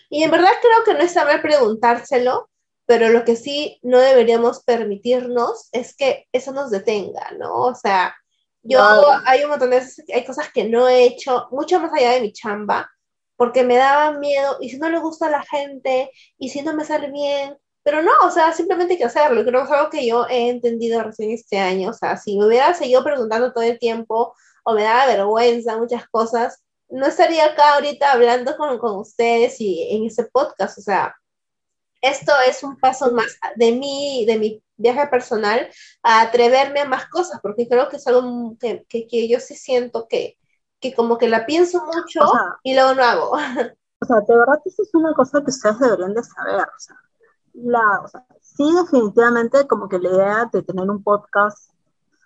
Y 0.09 0.23
en 0.23 0.31
verdad 0.31 0.51
creo 0.61 0.83
que 0.85 0.93
no 0.93 0.99
está 0.99 1.25
mal 1.25 1.41
preguntárselo, 1.41 2.49
pero 2.85 3.09
lo 3.09 3.25
que 3.25 3.35
sí 3.35 3.79
no 3.83 3.99
deberíamos 3.99 4.63
permitirnos 4.63 5.69
es 5.71 5.95
que 5.95 6.27
eso 6.31 6.53
nos 6.53 6.71
detenga, 6.71 7.31
¿no? 7.37 7.53
O 7.53 7.75
sea, 7.75 8.15
yo 8.63 8.81
hay 9.25 9.43
un 9.43 9.51
montón 9.51 9.71
de 9.71 9.81
hay 10.13 10.25
cosas 10.25 10.51
que 10.51 10.67
no 10.67 10.87
he 10.87 11.05
hecho, 11.05 11.47
mucho 11.51 11.79
más 11.79 11.93
allá 11.93 12.11
de 12.11 12.21
mi 12.21 12.33
chamba, 12.33 12.89
porque 13.37 13.63
me 13.63 13.75
daba 13.77 14.11
miedo, 14.17 14.57
y 14.61 14.69
si 14.69 14.77
no 14.77 14.89
le 14.89 14.99
gusta 14.99 15.27
a 15.27 15.31
la 15.31 15.43
gente, 15.43 16.11
y 16.37 16.49
si 16.49 16.61
no 16.61 16.73
me 16.73 16.85
sale 16.85 17.11
bien, 17.11 17.57
pero 17.83 18.01
no, 18.01 18.11
o 18.25 18.31
sea, 18.31 18.51
simplemente 18.51 18.93
hay 18.93 18.99
que 18.99 19.05
hacerlo. 19.05 19.45
Creo 19.45 19.61
que 19.61 19.65
es 19.67 19.71
algo 19.71 19.89
que 19.91 20.07
yo 20.07 20.25
he 20.27 20.49
entendido 20.49 21.03
recién 21.03 21.31
este 21.31 21.59
año. 21.59 21.91
O 21.91 21.93
sea, 21.93 22.17
si 22.17 22.37
me 22.37 22.47
hubiera 22.47 22.73
seguido 22.73 23.03
preguntando 23.03 23.53
todo 23.53 23.63
el 23.63 23.77
tiempo 23.77 24.33
o 24.63 24.73
me 24.73 24.83
daba 24.83 25.05
vergüenza 25.05 25.77
muchas 25.77 26.07
cosas, 26.09 26.63
no 26.89 27.05
estaría 27.05 27.45
acá 27.45 27.75
ahorita 27.75 28.11
hablando 28.11 28.57
con, 28.57 28.79
con 28.79 28.97
ustedes 28.97 29.61
y 29.61 29.87
en 29.91 30.05
ese 30.05 30.25
podcast. 30.25 30.79
O 30.79 30.81
sea, 30.81 31.15
esto 32.01 32.31
es 32.47 32.63
un 32.63 32.77
paso 32.79 33.11
más 33.11 33.37
de 33.55 33.71
mí, 33.71 34.25
de 34.27 34.39
mi 34.39 34.63
viaje 34.77 35.07
personal, 35.07 35.69
a 36.03 36.21
atreverme 36.21 36.81
a 36.81 36.85
más 36.85 37.07
cosas, 37.07 37.39
porque 37.41 37.67
creo 37.67 37.89
que 37.89 37.97
es 37.97 38.07
algo 38.07 38.57
que, 38.59 38.85
que, 38.87 39.27
yo 39.27 39.39
sí 39.39 39.55
siento 39.55 40.07
que, 40.07 40.37
que, 40.89 40.95
como 40.95 41.17
que 41.17 41.27
la 41.27 41.45
pienso 41.45 41.83
mucho 41.85 42.21
y 42.63 42.73
luego 42.75 42.93
no 42.93 43.03
hago. 43.03 43.31
O 44.01 44.05
sea, 44.05 44.19
de 44.19 44.37
verdad 44.37 44.59
que 44.61 44.69
eso 44.69 44.83
es 44.83 44.93
una 44.93 45.13
cosa 45.13 45.41
que 45.41 45.49
ustedes 45.49 45.79
deberían 45.79 46.13
de 46.13 46.21
saber. 46.21 46.61
O 46.61 46.79
sea, 46.79 46.95
la, 47.53 48.01
o 48.03 48.07
sea, 48.07 48.25
sí, 48.41 48.69
definitivamente 48.75 49.65
como 49.67 49.87
que 49.87 49.97
la 49.97 50.09
idea 50.09 50.49
de 50.51 50.61
tener 50.61 50.87
un 50.89 51.01
podcast 51.01 51.71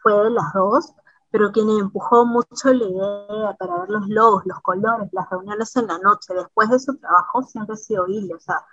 fue 0.01 0.13
de 0.23 0.31
las 0.31 0.51
dos, 0.53 0.91
pero 1.31 1.51
quien 1.51 1.69
empujó 1.69 2.25
mucho 2.25 2.73
la 2.73 2.83
idea 2.83 3.55
para 3.57 3.81
ver 3.81 3.89
los 3.91 4.07
logos, 4.09 4.43
los 4.45 4.59
colores, 4.61 5.07
las 5.11 5.29
reuniones 5.29 5.73
en 5.75 5.87
la 5.87 5.99
noche, 5.99 6.33
después 6.33 6.69
de 6.69 6.79
su 6.79 6.97
trabajo, 6.97 7.43
siempre 7.43 7.75
ha 7.75 7.77
sido 7.77 8.07
Ili, 8.07 8.33
o 8.33 8.39
sea, 8.39 8.65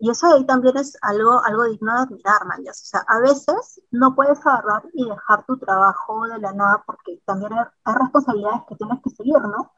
y 0.00 0.10
eso 0.10 0.32
ahí 0.32 0.44
también 0.46 0.76
es 0.78 0.96
algo, 1.02 1.44
algo 1.44 1.64
digno 1.64 1.92
de 1.92 2.00
admirar, 2.00 2.46
Mayas. 2.46 2.80
O 2.82 2.86
sea, 2.86 3.00
a 3.06 3.20
veces 3.20 3.82
no 3.90 4.14
puedes 4.14 4.44
agarrar 4.46 4.82
y 4.94 5.06
dejar 5.06 5.44
tu 5.44 5.58
trabajo 5.58 6.26
de 6.26 6.38
la 6.38 6.52
nada 6.52 6.82
porque 6.86 7.20
también 7.26 7.52
hay, 7.52 7.94
responsabilidades 7.94 8.62
que 8.66 8.76
tienes 8.76 8.98
que 9.04 9.10
seguir, 9.10 9.40
¿no? 9.42 9.72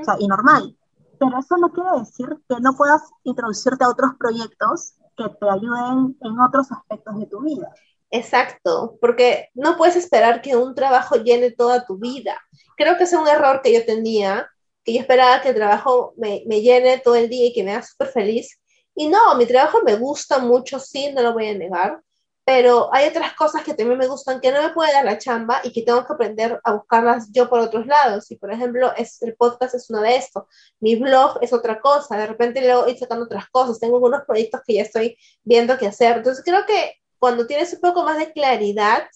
O 0.00 0.04
sea, 0.04 0.16
y 0.18 0.28
normal. 0.28 0.74
Pero 1.20 1.38
eso 1.38 1.58
no 1.58 1.70
quiere 1.72 1.90
decir 1.98 2.28
que 2.48 2.58
no 2.60 2.74
puedas 2.74 3.02
introducirte 3.24 3.84
a 3.84 3.90
otros 3.90 4.12
proyectos 4.18 4.94
que 5.14 5.28
te 5.28 5.50
ayuden 5.50 6.16
en 6.22 6.40
otros 6.40 6.72
aspectos 6.72 7.18
de 7.18 7.26
tu 7.26 7.42
vida. 7.42 7.70
Exacto, 8.10 8.96
porque 8.98 9.50
no 9.54 9.76
puedes 9.76 9.96
esperar 9.96 10.40
que 10.40 10.56
un 10.56 10.74
trabajo 10.74 11.16
llene 11.16 11.50
toda 11.50 11.84
tu 11.84 11.98
vida. 11.98 12.40
Creo 12.78 12.96
que 12.96 13.04
es 13.04 13.12
un 13.12 13.28
error 13.28 13.60
que 13.62 13.74
yo 13.74 13.84
tenía, 13.84 14.48
que 14.84 14.94
yo 14.94 15.00
esperaba 15.00 15.42
que 15.42 15.50
el 15.50 15.54
trabajo 15.54 16.14
me, 16.16 16.44
me 16.46 16.62
llene 16.62 16.98
todo 16.98 17.16
el 17.16 17.28
día 17.28 17.46
y 17.46 17.52
que 17.52 17.62
me 17.62 17.72
haga 17.72 17.82
súper 17.82 18.08
feliz. 18.08 18.58
Y 18.96 19.08
no, 19.08 19.36
mi 19.36 19.46
trabajo 19.46 19.82
me 19.84 19.96
gusta 19.96 20.38
mucho, 20.38 20.80
sí, 20.80 21.12
no 21.12 21.22
lo 21.22 21.34
voy 21.34 21.48
a 21.48 21.54
negar, 21.54 22.00
pero 22.46 22.88
hay 22.94 23.08
otras 23.08 23.34
cosas 23.34 23.62
que 23.62 23.74
también 23.74 23.98
me 23.98 24.06
gustan 24.06 24.40
que 24.40 24.50
no 24.52 24.62
me 24.62 24.70
puede 24.70 24.92
dar 24.92 25.04
la 25.04 25.18
chamba 25.18 25.60
y 25.64 25.72
que 25.72 25.82
tengo 25.82 26.06
que 26.06 26.12
aprender 26.14 26.60
a 26.64 26.72
buscarlas 26.72 27.30
yo 27.30 27.48
por 27.50 27.60
otros 27.60 27.86
lados. 27.86 28.30
Y 28.30 28.36
por 28.36 28.52
ejemplo, 28.52 28.94
es, 28.96 29.20
el 29.22 29.36
podcast 29.36 29.74
es 29.74 29.90
uno 29.90 30.00
de 30.00 30.16
estos, 30.16 30.44
mi 30.80 30.96
blog 30.96 31.38
es 31.42 31.52
otra 31.52 31.80
cosa, 31.80 32.16
de 32.16 32.26
repente 32.26 32.60
luego 32.62 32.84
voy 32.84 32.96
sacando 32.96 33.26
otras 33.26 33.50
cosas, 33.50 33.78
tengo 33.78 33.96
algunos 33.96 34.22
proyectos 34.24 34.62
que 34.66 34.74
ya 34.74 34.82
estoy 34.82 35.18
viendo 35.44 35.76
qué 35.76 35.88
hacer. 35.88 36.18
Entonces 36.18 36.42
creo 36.44 36.64
que 36.66 36.94
cuando 37.18 37.46
tienes 37.46 37.74
un 37.74 37.80
poco 37.80 38.02
más 38.02 38.16
de 38.18 38.32
claridad 38.32 39.06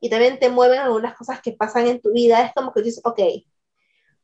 y 0.00 0.08
también 0.08 0.38
te 0.38 0.48
mueven 0.48 0.78
algunas 0.78 1.16
cosas 1.16 1.42
que 1.42 1.52
pasan 1.52 1.86
en 1.86 2.00
tu 2.00 2.12
vida, 2.12 2.46
es 2.46 2.54
como 2.54 2.72
que 2.72 2.82
dices, 2.82 3.02
ok, 3.04 3.20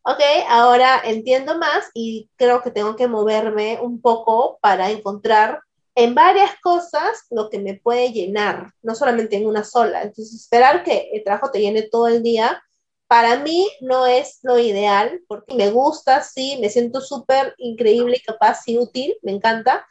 ok, 0.05 0.21
ahora 0.49 1.01
entiendo 1.05 1.59
más 1.59 1.91
y 1.95 2.29
creo 2.37 2.63
que 2.63 2.71
tengo 2.71 2.95
que 2.95 3.09
moverme 3.09 3.79
un 3.81 4.01
poco 4.01 4.59
para 4.61 4.91
encontrar 4.91 5.61
en 5.95 6.15
varias 6.15 6.51
cosas 6.61 7.25
lo 7.31 7.49
que 7.49 7.59
me 7.59 7.75
puede 7.75 8.13
llenar, 8.13 8.73
no 8.83 8.95
solamente 8.95 9.37
en 9.37 9.47
una 9.47 9.65
sola. 9.65 10.03
Entonces, 10.03 10.35
esperar 10.35 10.83
que 10.85 11.11
el 11.13 11.25
trabajo 11.25 11.51
te 11.51 11.61
llene 11.61 11.83
todo 11.83 12.09
el 12.09 12.23
día, 12.23 12.63
para 13.07 13.39
mí 13.39 13.69
no 13.81 14.07
es 14.07 14.41
lo 14.43 14.59
ideal, 14.59 15.21
porque 15.29 15.55
me 15.55 15.71
gusta, 15.71 16.23
sí, 16.23 16.59
me 16.61 16.69
siento 16.69 17.01
súper 17.01 17.55
increíble 17.59 18.17
y 18.17 18.23
capaz 18.23 18.63
y 18.67 18.79
útil, 18.79 19.17
me 19.23 19.33
encanta, 19.33 19.87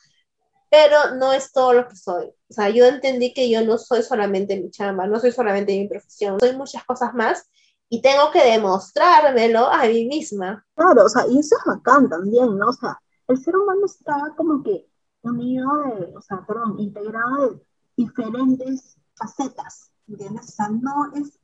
pero 0.70 1.16
no 1.16 1.34
es 1.34 1.52
todo 1.52 1.74
lo 1.74 1.88
que 1.88 1.96
soy. 1.96 2.26
O 2.50 2.54
sea, 2.54 2.70
yo 2.70 2.86
entendí 2.86 3.34
que 3.34 3.50
yo 3.50 3.62
no 3.62 3.78
soy 3.78 4.04
solamente 4.04 4.60
mi 4.60 4.70
chamba, 4.70 5.08
no 5.08 5.20
soy 5.20 5.32
solamente 5.32 5.78
mi 5.78 5.88
profesión, 5.88 6.40
soy 6.40 6.56
muchas 6.56 6.84
cosas 6.84 7.14
más 7.14 7.50
y 7.94 8.02
tengo 8.02 8.32
que 8.32 8.44
demostrármelo 8.44 9.72
a 9.72 9.86
mí 9.86 10.08
misma. 10.08 10.66
Claro, 10.74 11.06
o 11.06 11.10
sea, 11.10 11.28
y 11.28 11.38
eso 11.38 11.56
es 11.60 11.64
bacán 11.64 12.10
también, 12.10 12.58
¿no? 12.58 12.70
O 12.70 12.74
sea, 12.74 13.00
el 13.28 13.38
ser 13.38 13.56
humano 13.56 13.86
está 13.86 14.34
como 14.36 14.64
que 14.64 14.90
unido 15.22 15.78
de, 15.84 16.12
o 16.18 16.20
sea, 16.20 16.44
perdón, 16.44 16.80
integrado 16.80 17.52
de 17.52 17.62
diferentes 17.96 18.98
facetas, 19.14 19.92
¿entiendes? 20.08 20.48
O 20.48 20.52
sea, 20.54 20.70
no 20.70 21.14
es 21.14 21.38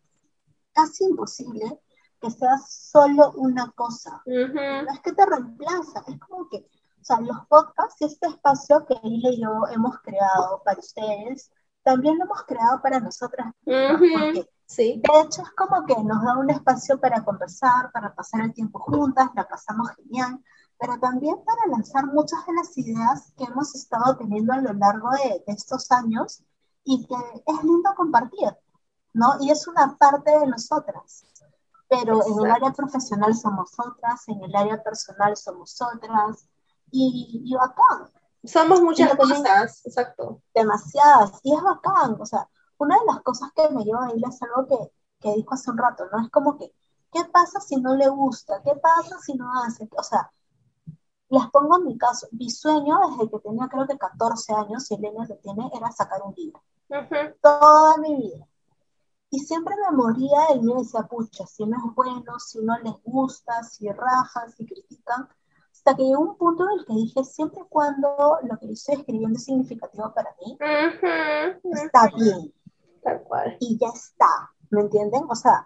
casi 0.74 1.03
imposible 1.03 1.79
que 2.20 2.32
seas 2.32 2.89
solo 2.91 3.32
una 3.34 3.72
cosa. 3.74 4.24
No 4.25 4.91
es 4.91 5.00
que 5.01 5.13
te 5.13 5.25
reemplaza, 5.27 6.03
es 6.08 6.20
como 6.20 6.50
que, 6.50 6.58
o 6.58 7.03
sea, 7.03 7.22
los 7.22 7.46
podcasts 7.48 8.01
y 8.01 8.06
este 8.06 8.25
espacio 8.25 8.88
que 8.88 8.96
él 9.03 9.22
y 9.24 9.39
yo 9.39 9.68
hemos 9.72 10.00
creado 10.00 10.63
para 10.65 10.79
ustedes, 10.79 11.51
también 11.84 12.18
lo 12.18 12.24
hemos 12.24 12.41
creado 12.41 12.82
para 12.82 13.00
nosotras. 13.00 13.53
Porque, 13.63 14.50
sí. 14.69 15.01
de 15.03 15.21
hecho, 15.21 15.41
es 15.41 15.51
como 15.51 15.85
que 15.85 16.01
nos 16.01 16.23
da 16.23 16.38
un 16.38 16.49
espacio 16.49 16.97
para 16.99 17.25
conversar, 17.25 17.91
para 17.91 18.15
pasar 18.15 18.41
el 18.41 18.53
tiempo 18.53 18.79
juntas, 18.79 19.29
la 19.35 19.45
pasamos 19.45 19.89
genial 19.97 20.39
pero 20.79 20.97
también 20.97 21.35
para 21.43 21.67
lanzar 21.69 22.05
muchas 22.07 22.45
de 22.45 22.53
las 22.53 22.77
ideas 22.77 23.33
que 23.38 23.43
hemos 23.43 23.75
estado 23.75 24.15
teniendo 24.17 24.53
a 24.53 24.61
lo 24.61 24.73
largo 24.73 25.09
de, 25.11 25.43
estos 25.47 25.91
años 25.91 26.41
y 26.85 27.05
que 27.05 27.15
es 27.15 27.63
lindo 27.63 27.89
compartir, 27.95 28.55
¿no? 29.13 29.33
Y 29.41 29.51
es 29.51 29.67
una 29.67 29.97
parte 29.97 30.31
de 30.31 30.47
nosotras. 30.47 31.25
Pero 31.89 32.25
en 32.25 32.45
el 32.45 32.51
área 32.51 32.71
profesional 32.71 33.35
somos 33.35 33.71
otras, 33.77 34.27
en 34.29 34.41
el 34.41 34.55
área 34.55 34.81
personal 34.81 35.35
somos 35.35 35.77
otras, 35.81 36.47
y, 36.91 37.41
y 37.45 37.55
bacán. 37.55 38.09
Somos 38.43 38.81
muchas 38.81 39.13
cosas, 39.15 39.85
exacto. 39.85 40.41
Demasiadas, 40.55 41.39
y 41.43 41.53
es 41.53 41.61
bacán. 41.61 42.15
O 42.19 42.25
sea, 42.25 42.47
una 42.79 42.95
de 43.00 43.05
las 43.05 43.21
cosas 43.21 43.51
que 43.55 43.69
me 43.69 43.83
lleva 43.83 44.07
a 44.07 44.15
ir 44.15 44.24
es 44.27 44.41
algo 44.41 44.67
que, 44.67 44.91
que 45.19 45.36
dijo 45.36 45.53
hace 45.53 45.69
un 45.69 45.77
rato, 45.77 46.05
¿no? 46.12 46.24
Es 46.24 46.29
como 46.29 46.57
que, 46.57 46.74
¿qué 47.12 47.25
pasa 47.25 47.59
si 47.59 47.77
no 47.77 47.95
le 47.95 48.07
gusta? 48.09 48.62
¿Qué 48.63 48.75
pasa 48.75 49.19
si 49.19 49.36
no 49.36 49.48
hace? 49.62 49.88
O 49.95 50.03
sea, 50.03 50.31
les 51.29 51.48
pongo 51.51 51.77
en 51.77 51.86
mi 51.86 51.98
caso, 51.98 52.27
mi 52.31 52.50
sueño 52.50 52.98
desde 53.12 53.29
que 53.29 53.39
tenía 53.39 53.67
creo 53.67 53.86
que 53.86 53.98
14 53.98 54.53
años, 54.53 54.89
y 54.89 54.95
Elena 54.95 55.25
lo 55.27 55.36
tiene, 55.38 55.69
era 55.74 55.91
sacar 55.91 56.21
un 56.24 56.33
libro. 56.36 56.62
Toda 57.41 57.98
mi 57.98 58.15
vida. 58.15 58.48
Y 59.31 59.39
siempre 59.39 59.75
me 59.75 59.95
moría 59.95 60.48
el 60.51 60.62
miedo, 60.62 60.79
decía, 60.79 61.03
pucha, 61.03 61.45
si 61.45 61.65
no 61.65 61.77
es 61.77 61.95
bueno, 61.95 62.39
si 62.39 62.59
no 62.62 62.75
les 62.79 62.95
gusta, 63.03 63.62
si 63.63 63.88
rajan, 63.91 64.51
si 64.51 64.65
critican. 64.65 65.27
Hasta 65.71 65.95
que 65.95 66.03
llegó 66.03 66.21
un 66.21 66.36
punto 66.36 66.63
en 66.63 66.79
el 66.79 66.86
que 66.86 66.93
dije, 66.93 67.24
siempre 67.24 67.62
cuando 67.69 68.39
lo 68.41 68.57
que 68.57 68.71
estoy 68.71 68.95
escribiendo 68.95 69.38
es 69.38 69.45
significativo 69.45 70.12
para 70.13 70.36
mí, 70.43 70.57
está 71.63 72.07
bien. 72.15 72.51
Tal 73.03 73.24
cual. 73.24 73.58
Y 73.60 73.77
ya 73.79 73.89
está, 73.89 74.51
¿me 74.70 74.82
entienden? 74.82 75.24
O 75.29 75.36
sea, 75.36 75.65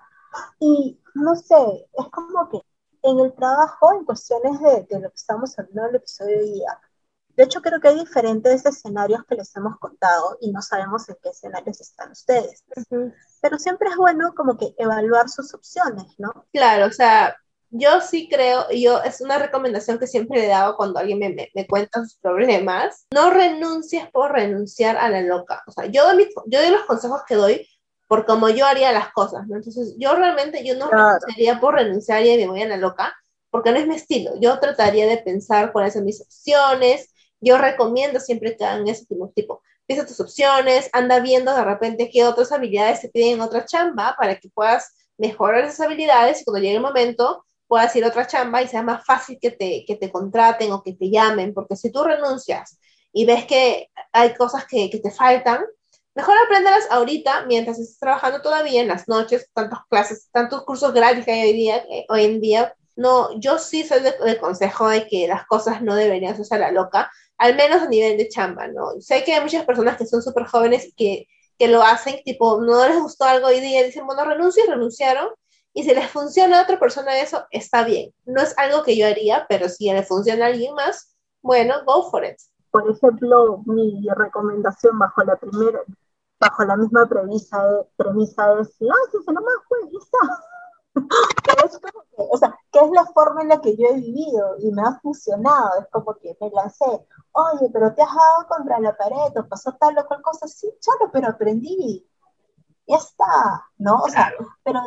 y 0.59 0.99
no 1.15 1.35
sé, 1.35 1.87
es 1.93 2.09
como 2.09 2.49
que 2.49 2.61
en 3.03 3.19
el 3.19 3.33
trabajo, 3.33 3.93
en 3.93 4.05
cuestiones 4.05 4.59
de, 4.61 4.87
de, 4.89 4.99
lo 4.99 5.09
que 5.09 5.15
estamos 5.15 5.57
hablando 5.59 5.83
en 5.83 5.89
el 5.89 5.95
episodio 5.95 6.37
de 6.37 6.43
hoy 6.43 6.51
día, 6.51 6.79
de 7.35 7.43
hecho 7.43 7.61
creo 7.61 7.79
que 7.79 7.89
hay 7.89 7.99
diferentes 7.99 8.65
escenarios 8.65 9.23
que 9.25 9.35
les 9.35 9.55
hemos 9.55 9.77
contado 9.79 10.37
y 10.39 10.51
no 10.51 10.61
sabemos 10.61 11.09
en 11.09 11.17
qué 11.21 11.29
escenarios 11.29 11.81
están 11.81 12.11
ustedes. 12.11 12.63
Pero 13.41 13.59
siempre 13.59 13.89
es 13.89 13.97
bueno 13.97 14.33
como 14.35 14.57
que 14.57 14.73
evaluar 14.77 15.29
sus 15.29 15.53
opciones, 15.53 16.13
¿no? 16.17 16.31
Claro, 16.53 16.85
o 16.87 16.91
sea, 16.91 17.35
yo 17.75 18.01
sí 18.01 18.29
creo, 18.29 18.69
yo 18.69 19.01
es 19.01 19.19
una 19.19 19.39
recomendación 19.39 19.97
que 19.97 20.05
siempre 20.05 20.39
le 20.39 20.45
he 20.45 20.49
dado 20.49 20.77
cuando 20.77 20.99
alguien 20.99 21.17
me, 21.17 21.29
me, 21.29 21.49
me, 21.55 21.65
cuenta 21.65 22.01
sus 22.01 22.17
problemas, 22.17 23.07
no 23.11 23.31
renuncies 23.31 24.07
por 24.11 24.31
renunciar 24.31 24.95
a 24.95 25.09
la 25.09 25.21
loca. 25.21 25.63
O 25.65 25.71
sea, 25.71 25.87
yo 25.87 26.05
doy, 26.05 26.29
yo 26.45 26.61
doy 26.61 26.69
los 26.69 26.83
consejos 26.83 27.21
que 27.27 27.33
doy 27.33 27.67
por 28.07 28.27
como 28.27 28.47
yo 28.49 28.67
haría 28.67 28.91
las 28.91 29.11
cosas, 29.11 29.47
¿no? 29.47 29.55
Entonces, 29.55 29.95
yo 29.97 30.13
realmente, 30.13 30.63
yo 30.63 30.75
no 30.75 30.87
renunciaría 30.87 31.59
por 31.59 31.73
renunciar 31.73 32.23
y 32.23 32.37
me 32.37 32.47
voy 32.47 32.61
a 32.61 32.67
la 32.67 32.77
loca, 32.77 33.11
porque 33.49 33.71
no 33.71 33.79
es 33.79 33.87
mi 33.87 33.95
estilo. 33.95 34.33
Yo 34.39 34.59
trataría 34.59 35.07
de 35.07 35.17
pensar 35.17 35.71
cuáles 35.71 35.93
son 35.93 36.05
mis 36.05 36.21
opciones. 36.21 37.11
Yo 37.41 37.57
recomiendo 37.57 38.19
siempre 38.19 38.55
que 38.55 38.65
hagan 38.65 38.87
ese 38.87 39.07
tipo, 39.07 39.31
tipo, 39.35 39.63
piensa 39.87 40.05
tus 40.05 40.19
opciones, 40.19 40.91
anda 40.93 41.21
viendo 41.21 41.55
de 41.55 41.63
repente 41.63 42.11
qué 42.13 42.23
otras 42.23 42.51
habilidades 42.51 43.01
te 43.01 43.09
piden 43.09 43.33
en 43.33 43.41
otra 43.41 43.65
chamba 43.65 44.15
para 44.15 44.35
que 44.35 44.49
puedas 44.49 44.93
mejorar 45.17 45.63
esas 45.63 45.81
habilidades 45.81 46.41
y 46.41 46.43
cuando 46.43 46.61
llegue 46.61 46.75
el 46.75 46.81
momento 46.81 47.43
puedas 47.67 47.95
ir 47.95 48.05
a 48.05 48.09
otra 48.09 48.27
chamba 48.27 48.61
y 48.61 48.67
sea 48.67 48.81
más 48.83 49.05
fácil 49.05 49.37
que 49.41 49.51
te, 49.51 49.83
que 49.85 49.95
te 49.95 50.11
contraten 50.11 50.71
o 50.71 50.83
que 50.83 50.93
te 50.93 51.09
llamen, 51.09 51.53
porque 51.53 51.75
si 51.75 51.91
tú 51.91 52.03
renuncias 52.03 52.79
y 53.11 53.25
ves 53.25 53.45
que 53.45 53.89
hay 54.11 54.33
cosas 54.35 54.65
que, 54.65 54.89
que 54.89 54.99
te 54.99 55.11
faltan, 55.11 55.63
mejor 56.15 56.35
aprenderlas 56.45 56.87
ahorita 56.91 57.45
mientras 57.45 57.79
estés 57.79 57.99
trabajando 57.99 58.41
todavía 58.41 58.81
en 58.81 58.87
las 58.87 59.07
noches, 59.07 59.49
tantas 59.53 59.79
clases, 59.89 60.29
tantos 60.31 60.63
cursos 60.63 60.93
gratis 60.93 61.25
que 61.25 61.31
hay 61.31 61.49
hoy, 61.49 61.53
día, 61.53 61.85
hoy 62.09 62.23
en 62.25 62.41
día. 62.41 62.75
No, 62.95 63.39
yo 63.39 63.57
sí 63.57 63.83
soy 63.83 64.01
de, 64.01 64.37
consejo 64.39 64.87
de 64.87 65.07
que 65.07 65.27
las 65.27 65.45
cosas 65.47 65.81
no 65.81 65.95
deberían 65.95 66.35
ser 66.35 66.57
a 66.57 66.67
la 66.67 66.71
loca, 66.71 67.11
al 67.37 67.55
menos 67.55 67.81
a 67.81 67.87
nivel 67.87 68.17
de 68.17 68.29
chamba, 68.29 68.67
¿no? 68.67 68.91
Sé 68.99 69.23
que 69.23 69.33
hay 69.33 69.41
muchas 69.41 69.65
personas 69.65 69.97
que 69.97 70.05
son 70.05 70.21
súper 70.21 70.45
jóvenes 70.45 70.85
y 70.85 70.93
que, 70.93 71.27
que 71.57 71.67
lo 71.67 71.81
hacen, 71.81 72.21
tipo, 72.23 72.61
no 72.61 72.87
les 72.87 72.99
gustó 72.99 73.25
algo 73.25 73.47
hoy 73.47 73.59
día, 73.61 73.83
dicen, 73.83 74.05
bueno, 74.05 74.23
renuncio 74.25 74.63
y 74.63 74.69
renunciaron, 74.69 75.29
y 75.73 75.83
si 75.83 75.93
les 75.93 76.09
funciona 76.09 76.59
a 76.59 76.63
otra 76.63 76.79
persona 76.79 77.19
eso, 77.19 77.45
está 77.49 77.83
bien. 77.83 78.13
No 78.25 78.41
es 78.41 78.57
algo 78.57 78.83
que 78.83 78.95
yo 78.95 79.07
haría, 79.07 79.45
pero 79.49 79.67
si 79.69 79.91
le 79.91 80.03
funciona 80.03 80.45
a 80.45 80.47
alguien 80.49 80.75
más, 80.75 81.15
bueno, 81.41 81.73
go 81.85 82.09
for 82.09 82.23
it. 82.23 82.37
Por 82.71 82.89
ejemplo, 82.89 83.63
mi 83.65 84.07
recomendación 84.15 84.97
bajo 84.99 85.23
la 85.23 85.35
primera, 85.35 85.81
bajo 86.39 86.63
la 86.63 86.77
misma 86.77 87.07
premisa, 87.07 87.67
de, 87.67 87.85
premisa 87.97 88.59
es, 88.61 88.75
no 88.79 89.33
nomás, 89.33 89.53
pues, 89.67 89.91
ya 89.91 89.99
es 91.65 91.79
como 91.79 92.03
que, 92.03 92.27
o 92.31 92.37
sea, 92.37 92.55
¿qué 92.71 92.79
es 92.79 92.91
la 92.91 93.05
forma 93.05 93.41
en 93.41 93.49
la 93.49 93.61
que 93.61 93.75
yo 93.75 93.87
he 93.87 93.95
vivido 93.95 94.55
y 94.59 94.71
me 94.71 94.83
ha 94.83 94.99
funcionado? 95.01 95.79
Es 95.79 95.87
como 95.91 96.13
que 96.15 96.37
me 96.39 96.51
lancé, 96.51 96.85
oye, 97.31 97.69
pero 97.73 97.93
te 97.95 98.03
has 98.03 98.09
dado 98.09 98.47
contra 98.47 98.79
la 98.79 98.95
pared 98.95 99.37
o 99.39 99.47
pasó 99.47 99.75
tal 99.79 99.97
o 99.97 100.05
cual 100.05 100.21
cosa, 100.21 100.47
sí, 100.47 100.69
chalo, 100.79 101.11
pero 101.11 101.29
aprendí 101.29 102.07
ya 102.85 102.97
está, 102.97 103.65
¿no? 103.77 104.01
O 104.01 104.09
sea, 104.09 104.31
pero, 104.63 104.81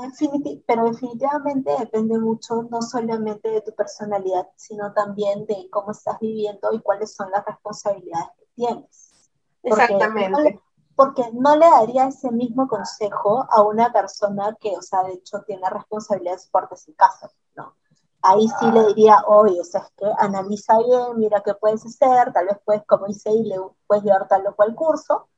pero 0.67 0.85
definitivamente 0.85 1.75
depende 1.79 2.19
mucho 2.19 2.63
no 2.71 2.83
solamente 2.83 3.51
de 3.51 3.61
tu 3.63 3.75
personalidad, 3.75 4.49
sino 4.57 4.93
también 4.93 5.47
de 5.47 5.69
cómo 5.71 5.93
estás 5.93 6.19
viviendo 6.21 6.73
y 6.73 6.81
cuáles 6.81 7.15
son 7.15 7.31
las 7.31 7.45
responsabilidades 7.45 8.29
que 8.39 8.47
tienes. 8.55 9.31
Exactamente. 9.63 10.61
porque 10.95 11.25
no 11.33 11.57
le 11.57 11.69
daría 11.69 12.07
ese 12.07 12.31
mismo 12.31 12.69
consejo 12.69 13.47
a 13.51 13.63
una 13.63 13.93
persona 13.93 14.57
que, 14.61 14.77
o 14.77 14.83
sea, 14.83 15.03
de 15.03 15.15
hecho 15.15 15.43
tiene 15.47 15.69
responsabilidades 15.69 16.49
fuertes 16.51 16.87
en 16.89 16.95
casa, 16.95 17.31
¿no? 17.55 17.75
Ahí 18.23 18.49
sí 18.49 18.71
le 18.71 18.87
diría, 18.87 19.23
oye, 19.27 19.61
o 19.61 19.65
sea, 19.65 19.83
es 19.83 19.91
que 19.97 20.07
analiza 20.19 20.79
bien, 20.79 21.19
mira 21.19 21.43
qué 21.45 21.55
puedes 21.55 21.85
hacer, 21.85 22.33
tal 22.33 22.47
vez 22.47 22.59
puedes, 22.65 22.85
como 22.87 23.07
hice, 23.07 23.31
y 23.31 23.45
le 23.45 23.57
puedes 23.87 24.05
llevar 24.05 24.27
tal 24.27 24.47
o 24.47 24.57
cual 24.57 24.75
curso, 24.75 25.29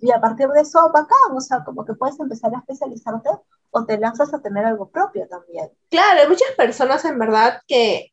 y 0.00 0.10
a 0.10 0.20
partir 0.20 0.48
de 0.48 0.60
eso, 0.60 0.90
bacán, 0.92 1.36
o 1.36 1.40
sea, 1.40 1.64
como 1.64 1.84
que 1.84 1.94
puedes 1.94 2.18
empezar 2.20 2.54
a 2.54 2.58
especializarte 2.58 3.30
o 3.70 3.84
te 3.84 3.98
lanzas 3.98 4.32
a 4.34 4.40
tener 4.40 4.64
algo 4.64 4.88
propio 4.88 5.26
también. 5.28 5.70
Claro, 5.90 6.20
hay 6.20 6.28
muchas 6.28 6.50
personas 6.56 7.04
en 7.04 7.18
verdad 7.18 7.60
que, 7.66 8.12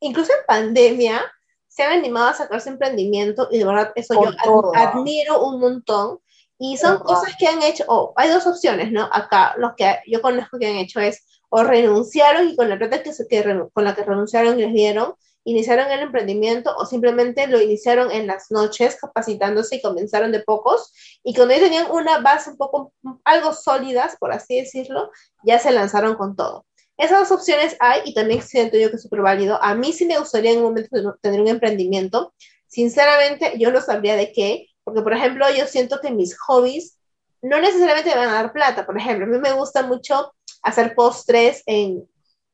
incluso 0.00 0.32
en 0.32 0.46
pandemia, 0.46 1.20
se 1.66 1.82
han 1.82 1.92
animado 1.92 2.28
a 2.28 2.34
sacarse 2.34 2.70
emprendimiento 2.70 3.48
y 3.50 3.58
de 3.58 3.64
verdad 3.64 3.92
eso 3.94 4.14
yo 4.14 4.30
admiro 4.74 5.44
un 5.44 5.60
montón. 5.60 6.18
Y 6.60 6.76
son 6.76 6.98
cosas 6.98 7.34
que 7.38 7.46
han 7.46 7.62
hecho, 7.62 7.84
o 7.86 8.12
hay 8.16 8.30
dos 8.30 8.44
opciones, 8.44 8.90
¿no? 8.90 9.08
Acá, 9.12 9.54
los 9.58 9.74
que 9.76 10.00
yo 10.08 10.20
conozco 10.20 10.58
que 10.58 10.66
han 10.66 10.74
hecho 10.74 10.98
es, 10.98 11.24
o 11.50 11.62
renunciaron 11.62 12.48
y 12.48 12.56
con 12.56 12.68
la 12.68 12.76
plata 12.76 13.00
que, 13.00 13.12
que, 13.28 13.68
con 13.72 13.84
la 13.84 13.94
que 13.94 14.02
renunciaron 14.02 14.58
y 14.58 14.62
les 14.62 14.72
dieron, 14.72 15.14
iniciaron 15.50 15.90
el 15.90 16.00
emprendimiento 16.00 16.74
o 16.76 16.84
simplemente 16.84 17.46
lo 17.46 17.60
iniciaron 17.60 18.10
en 18.10 18.26
las 18.26 18.50
noches 18.50 18.96
capacitándose 19.00 19.76
y 19.76 19.82
comenzaron 19.82 20.30
de 20.30 20.40
pocos 20.40 20.92
y 21.24 21.34
cuando 21.34 21.54
ya 21.54 21.60
tenían 21.60 21.90
una 21.90 22.18
base 22.20 22.50
un 22.50 22.58
poco, 22.58 22.92
algo 23.24 23.54
sólidas, 23.54 24.16
por 24.20 24.30
así 24.32 24.60
decirlo, 24.60 25.10
ya 25.42 25.58
se 25.58 25.70
lanzaron 25.70 26.16
con 26.16 26.36
todo. 26.36 26.66
Esas 26.98 27.28
dos 27.28 27.40
opciones 27.40 27.76
hay 27.80 28.02
y 28.04 28.12
también 28.12 28.42
siento 28.42 28.76
yo 28.76 28.90
que 28.90 28.96
es 28.96 29.02
súper 29.02 29.22
válido. 29.22 29.58
A 29.62 29.74
mí 29.74 29.92
sí 29.92 30.04
me 30.04 30.18
gustaría 30.18 30.52
en 30.52 30.58
un 30.58 30.64
momento 30.64 31.16
tener 31.22 31.40
un 31.40 31.48
emprendimiento. 31.48 32.34
Sinceramente, 32.66 33.54
yo 33.56 33.70
no 33.70 33.80
sabría 33.80 34.16
de 34.16 34.32
qué, 34.32 34.66
porque 34.84 35.00
por 35.00 35.14
ejemplo, 35.14 35.46
yo 35.56 35.66
siento 35.66 36.00
que 36.00 36.10
mis 36.10 36.36
hobbies 36.38 36.98
no 37.40 37.58
necesariamente 37.60 38.10
me 38.10 38.16
van 38.16 38.30
a 38.30 38.42
dar 38.42 38.52
plata. 38.52 38.84
Por 38.84 38.98
ejemplo, 38.98 39.24
a 39.24 39.28
mí 39.28 39.38
me 39.38 39.52
gusta 39.52 39.84
mucho 39.84 40.34
hacer 40.62 40.94
postres 40.94 41.62
en, 41.66 42.06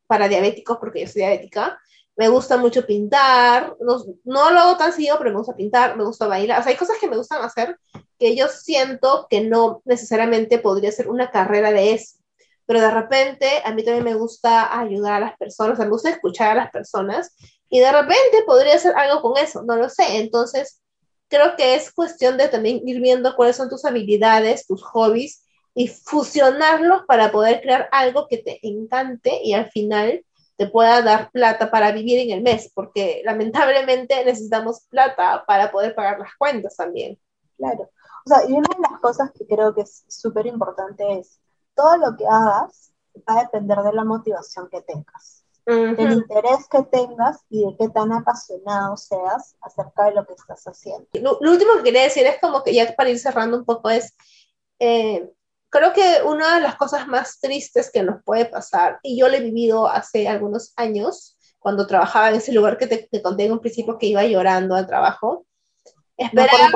para 0.06 0.28
diabéticos, 0.28 0.76
porque 0.78 1.00
yo 1.00 1.06
soy 1.06 1.22
diabética, 1.22 1.80
me 2.16 2.28
gusta 2.28 2.56
mucho 2.56 2.86
pintar, 2.86 3.76
no, 3.80 4.02
no, 4.24 4.50
lo 4.50 4.60
hago 4.60 4.76
tan 4.76 4.92
seguido, 4.92 5.18
pero 5.18 5.30
me 5.30 5.38
gusta 5.38 5.56
pintar, 5.56 5.96
me 5.96 6.04
gusta 6.04 6.26
bailar, 6.26 6.60
o 6.60 6.62
sea, 6.62 6.70
hay 6.70 6.78
cosas 6.78 6.96
que 7.00 7.08
me 7.08 7.16
gustan 7.16 7.42
hacer 7.42 7.78
que 8.18 8.36
yo 8.36 8.46
siento 8.48 9.26
que 9.28 9.40
no 9.40 9.82
necesariamente 9.84 10.58
podría 10.58 10.92
ser 10.92 11.08
una 11.08 11.30
carrera 11.30 11.72
de 11.72 11.94
eso, 11.94 12.18
pero 12.66 12.80
de 12.80 12.90
repente 12.90 13.48
a 13.64 13.72
mí 13.74 13.82
también 13.82 14.04
me 14.04 14.14
gusta 14.14 14.78
ayudar 14.78 15.14
a 15.14 15.20
las 15.20 15.36
personas, 15.36 15.78
me 15.78 15.88
gusta 15.88 16.10
escuchar 16.10 16.52
a 16.52 16.62
las 16.62 16.70
personas 16.70 17.34
y 17.68 17.80
de 17.80 17.90
repente 17.90 18.44
podría 18.46 18.76
hacer 18.76 18.94
algo 18.96 19.20
con 19.20 19.36
eso, 19.42 19.62
no 19.64 19.76
lo 19.76 19.88
sé, 19.88 20.18
entonces 20.18 20.80
creo 21.28 21.56
que 21.56 21.74
es 21.74 21.92
cuestión 21.92 22.36
de 22.36 22.48
también 22.48 22.86
ir 22.86 23.00
viendo 23.00 23.34
cuáles 23.34 23.56
son 23.56 23.68
tus 23.68 23.84
habilidades, 23.84 24.66
tus 24.66 24.82
hobbies 24.84 25.44
y 25.74 25.88
fusionarlos 25.88 27.02
para 27.08 27.32
poder 27.32 27.60
crear 27.60 27.88
algo 27.90 28.28
que 28.28 28.38
te 28.38 28.60
encante 28.62 29.40
y 29.42 29.54
al 29.54 29.68
final 29.70 30.24
te 30.56 30.68
pueda 30.68 31.02
dar 31.02 31.30
plata 31.30 31.70
para 31.70 31.92
vivir 31.92 32.20
en 32.20 32.30
el 32.30 32.42
mes, 32.42 32.70
porque 32.74 33.22
lamentablemente 33.24 34.24
necesitamos 34.24 34.82
plata 34.88 35.44
para 35.46 35.70
poder 35.70 35.94
pagar 35.94 36.18
las 36.18 36.34
cuentas 36.36 36.76
también. 36.76 37.18
Claro. 37.56 37.90
O 38.26 38.28
sea, 38.28 38.48
y 38.48 38.52
una 38.52 38.68
de 38.68 38.82
las 38.90 39.00
cosas 39.00 39.30
que 39.32 39.46
creo 39.46 39.74
que 39.74 39.82
es 39.82 40.04
súper 40.08 40.46
importante 40.46 41.18
es, 41.18 41.38
todo 41.74 41.96
lo 41.96 42.16
que 42.16 42.26
hagas 42.26 42.92
va 43.28 43.40
a 43.40 43.42
depender 43.42 43.78
de 43.78 43.92
la 43.92 44.04
motivación 44.04 44.68
que 44.70 44.80
tengas, 44.82 45.44
del 45.66 46.12
interés 46.12 46.68
que 46.70 46.82
tengas 46.82 47.40
y 47.48 47.64
de 47.64 47.76
qué 47.76 47.88
tan 47.88 48.12
apasionado 48.12 48.96
seas 48.96 49.56
acerca 49.60 50.04
de 50.04 50.12
lo 50.12 50.26
que 50.26 50.34
estás 50.34 50.64
haciendo. 50.64 51.06
Lo, 51.14 51.38
último 51.50 51.72
que 51.76 51.84
quería 51.84 52.02
decir 52.02 52.26
es 52.26 52.38
como 52.40 52.62
que 52.62 52.74
ya 52.74 52.94
para 52.94 53.10
ir 53.10 53.18
cerrando 53.18 53.58
un 53.58 53.64
poco 53.64 53.90
es, 53.90 54.14
eh, 54.78 55.30
creo 55.74 55.92
que 55.92 56.22
una 56.24 56.54
de 56.54 56.60
las 56.60 56.76
cosas 56.76 57.08
más 57.08 57.40
tristes 57.40 57.90
que 57.90 58.04
nos 58.04 58.22
puede 58.22 58.46
pasar, 58.46 59.00
y 59.02 59.18
yo 59.18 59.28
lo 59.28 59.34
he 59.34 59.40
vivido 59.40 59.88
hace 59.88 60.28
algunos 60.28 60.72
años, 60.76 61.36
cuando 61.58 61.88
trabajaba 61.88 62.28
en 62.28 62.36
ese 62.36 62.52
lugar 62.52 62.78
que 62.78 62.86
te, 62.86 63.22
conté 63.22 63.46
en 63.46 63.52
un 63.52 63.60
principio 63.60 63.98
que 63.98 64.06
iba 64.06 64.24
llorando 64.24 64.76
al 64.76 64.86
trabajo, 64.86 65.46
esperar, 66.16 66.70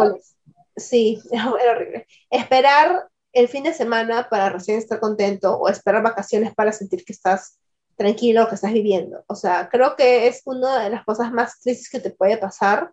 sí, 0.76 1.22
era 1.30 1.48
horrible, 1.48 2.06
esperar 2.28 3.08
el 3.32 3.48
fin 3.48 3.62
de 3.62 3.72
semana 3.72 4.28
para 4.28 4.48
recién 4.48 4.78
estar 4.78 4.98
contento 4.98 5.56
o 5.56 5.68
esperar 5.68 6.02
vacaciones 6.02 6.52
para 6.54 6.72
sentir 6.72 7.04
que 7.04 7.12
estás 7.12 7.60
tranquilo, 7.96 8.48
que 8.48 8.56
estás 8.56 8.72
viviendo. 8.72 9.22
O 9.28 9.36
sea, 9.36 9.68
creo 9.68 9.94
que 9.94 10.26
es 10.26 10.42
una 10.44 10.82
de 10.82 10.90
las 10.90 11.04
cosas 11.04 11.30
más 11.30 11.60
tristes 11.60 11.88
que 11.88 12.00
te 12.00 12.10
puede 12.10 12.36
pasar. 12.36 12.92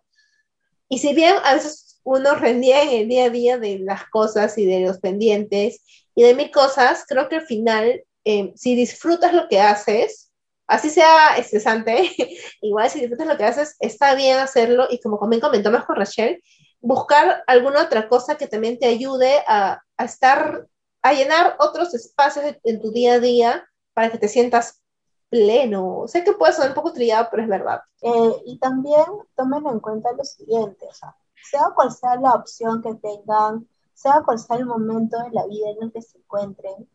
Y 0.88 0.98
si 0.98 1.14
bien 1.14 1.34
a 1.42 1.54
veces 1.54 1.85
uno 2.06 2.36
rendía 2.36 2.84
en 2.84 2.90
el 2.90 3.08
día 3.08 3.24
a 3.24 3.30
día 3.30 3.58
de 3.58 3.80
las 3.80 4.08
cosas 4.10 4.56
y 4.58 4.64
de 4.64 4.78
los 4.78 5.00
pendientes 5.00 5.82
y 6.14 6.22
de 6.22 6.34
mil 6.34 6.52
cosas, 6.52 7.04
creo 7.06 7.28
que 7.28 7.36
al 7.36 7.46
final, 7.46 8.04
eh, 8.24 8.52
si 8.54 8.76
disfrutas 8.76 9.34
lo 9.34 9.48
que 9.48 9.60
haces, 9.60 10.30
así 10.68 10.88
sea 10.88 11.36
estresante, 11.36 12.08
igual 12.62 12.88
si 12.90 13.00
disfrutas 13.00 13.26
lo 13.26 13.36
que 13.36 13.44
haces, 13.44 13.74
está 13.80 14.14
bien 14.14 14.38
hacerlo 14.38 14.86
y 14.88 15.00
como 15.00 15.18
también 15.18 15.40
comentamos 15.40 15.84
con 15.84 15.96
Rachel, 15.96 16.40
buscar 16.80 17.42
alguna 17.48 17.82
otra 17.82 18.08
cosa 18.08 18.36
que 18.36 18.46
también 18.46 18.78
te 18.78 18.86
ayude 18.86 19.42
a, 19.48 19.82
a 19.96 20.04
estar, 20.04 20.68
a 21.02 21.12
llenar 21.12 21.56
otros 21.58 21.92
espacios 21.92 22.56
en 22.62 22.80
tu 22.80 22.92
día 22.92 23.14
a 23.14 23.20
día 23.20 23.68
para 23.94 24.10
que 24.10 24.18
te 24.18 24.28
sientas 24.28 24.80
pleno. 25.28 26.04
Sé 26.06 26.22
que 26.22 26.34
puede 26.34 26.52
sonar 26.52 26.68
un 26.68 26.76
poco 26.76 26.92
trillado, 26.92 27.26
pero 27.32 27.42
es 27.42 27.48
verdad. 27.48 27.80
Eh, 28.00 28.32
y 28.44 28.58
también 28.60 29.04
tomen 29.34 29.66
en 29.66 29.80
cuenta 29.80 30.12
lo 30.12 30.22
siguiente, 30.22 30.86
o 30.88 30.94
sea, 30.94 31.16
sea 31.42 31.70
cual 31.74 31.92
sea 31.92 32.16
la 32.16 32.34
opción 32.34 32.82
que 32.82 32.94
tengan, 32.94 33.68
sea 33.94 34.22
cual 34.22 34.38
sea 34.38 34.56
el 34.56 34.66
momento 34.66 35.18
de 35.18 35.30
la 35.30 35.46
vida 35.46 35.70
en 35.70 35.84
el 35.84 35.92
que 35.92 36.02
se 36.02 36.18
encuentren, 36.18 36.88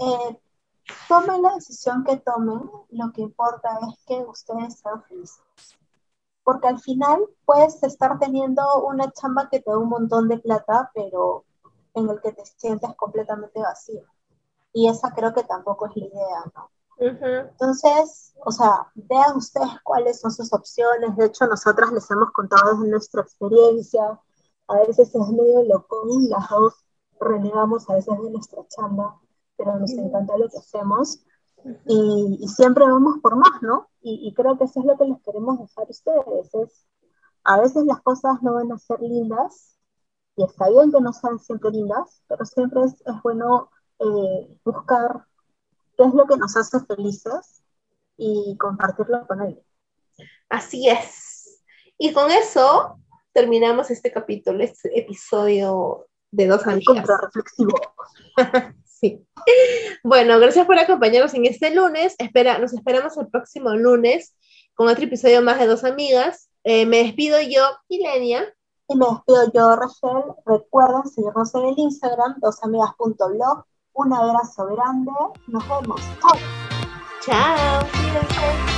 eh, 0.00 0.40
tomen 1.08 1.42
la 1.42 1.54
decisión 1.54 2.04
que 2.04 2.16
tomen, 2.18 2.70
lo 2.90 3.12
que 3.12 3.22
importa 3.22 3.78
es 3.88 4.04
que 4.06 4.24
ustedes 4.24 4.78
sean 4.80 5.02
felices. 5.04 5.44
Porque 6.42 6.68
al 6.68 6.80
final 6.80 7.20
puedes 7.44 7.82
estar 7.82 8.18
teniendo 8.18 8.62
una 8.84 9.10
chamba 9.12 9.48
que 9.48 9.60
te 9.60 9.70
da 9.70 9.78
un 9.78 9.88
montón 9.88 10.28
de 10.28 10.38
plata, 10.38 10.90
pero 10.94 11.44
en 11.94 12.08
el 12.08 12.20
que 12.20 12.32
te 12.32 12.44
sientes 12.44 12.94
completamente 12.96 13.60
vacío. 13.60 14.02
Y 14.72 14.88
esa 14.88 15.12
creo 15.12 15.32
que 15.34 15.44
tampoco 15.44 15.86
es 15.86 15.96
la 15.96 16.06
idea, 16.06 16.44
¿no? 16.54 16.70
Entonces, 17.00 18.34
o 18.44 18.52
sea, 18.52 18.86
vean 18.94 19.36
ustedes 19.36 19.70
cuáles 19.82 20.20
son 20.20 20.30
sus 20.30 20.52
opciones. 20.52 21.16
De 21.16 21.26
hecho, 21.26 21.46
nosotras 21.46 21.92
les 21.92 22.10
hemos 22.10 22.30
contado 22.32 22.74
desde 22.74 22.90
nuestra 22.90 23.22
experiencia. 23.22 24.20
A 24.68 24.74
veces 24.80 25.14
es 25.14 25.28
medio 25.28 25.64
loco, 25.64 26.06
las 26.28 26.48
dos 26.50 26.74
renegamos 27.18 27.88
a 27.88 27.94
veces 27.94 28.18
de 28.22 28.30
nuestra 28.30 28.66
chamba, 28.68 29.18
pero 29.56 29.78
nos 29.78 29.90
encanta 29.92 30.36
lo 30.36 30.48
que 30.48 30.58
hacemos. 30.58 31.20
Y, 31.86 32.46
siempre 32.48 32.84
vamos 32.84 33.18
por 33.22 33.36
más, 33.36 33.62
¿no? 33.62 33.88
Y, 34.02 34.32
creo 34.34 34.58
que 34.58 34.64
eso 34.64 34.80
es 34.80 34.86
lo 34.86 34.96
que 34.96 35.06
les 35.06 35.22
queremos 35.22 35.58
dejar 35.58 35.86
a 35.86 35.90
ustedes. 35.90 36.54
Es, 36.54 36.86
a 37.44 37.60
veces 37.60 37.84
las 37.84 38.00
cosas 38.02 38.42
no 38.42 38.54
van 38.54 38.72
a 38.72 38.78
ser 38.78 39.00
lindas, 39.00 39.76
y 40.36 40.44
está 40.44 40.68
bien 40.68 40.92
que 40.92 41.00
no 41.00 41.12
sean 41.12 41.38
siempre 41.38 41.70
lindas, 41.70 42.22
pero 42.28 42.44
siempre 42.44 42.82
es, 42.82 42.94
es 43.06 43.22
bueno 43.22 43.70
eh, 43.98 44.58
buscar 44.64 45.26
qué 46.00 46.08
es 46.08 46.14
lo 46.14 46.26
que 46.26 46.36
nos 46.38 46.56
hace 46.56 46.80
felices 46.80 47.62
y 48.16 48.56
compartirlo 48.56 49.26
con 49.26 49.42
él. 49.42 49.62
Así 50.48 50.88
es. 50.88 51.62
Y 51.98 52.14
con 52.14 52.30
eso 52.30 52.98
terminamos 53.34 53.90
este 53.90 54.10
capítulo, 54.10 54.64
este 54.64 54.98
episodio 54.98 56.06
de 56.30 56.46
dos 56.46 56.66
amigas. 56.66 57.06
reflexivo. 57.06 57.78
sí. 58.84 59.26
Bueno, 60.02 60.38
gracias 60.38 60.66
por 60.66 60.78
acompañarnos 60.78 61.34
en 61.34 61.44
este 61.44 61.74
lunes. 61.74 62.14
Espera, 62.18 62.58
nos 62.58 62.72
esperamos 62.72 63.18
el 63.18 63.28
próximo 63.28 63.70
lunes 63.74 64.34
con 64.74 64.88
otro 64.88 65.04
episodio 65.04 65.42
más 65.42 65.58
de 65.58 65.66
dos 65.66 65.84
amigas. 65.84 66.48
Eh, 66.64 66.86
me 66.86 67.04
despido 67.04 67.38
yo, 67.42 67.62
Ilenia. 67.88 68.46
Y 68.88 68.96
me 68.96 69.04
despido 69.04 69.52
yo, 69.52 69.76
Rachel. 69.76 70.32
Recuerden 70.46 71.06
seguirnos 71.10 71.54
en 71.54 71.64
el 71.66 71.78
Instagram, 71.78 72.40
dosamigas.blog. 72.40 73.66
Un 73.94 74.12
abrazo 74.12 74.66
grande. 74.66 75.12
Nos 75.48 75.68
vemos. 75.68 76.00
Chao. 76.20 76.36
Chao. 77.20 78.69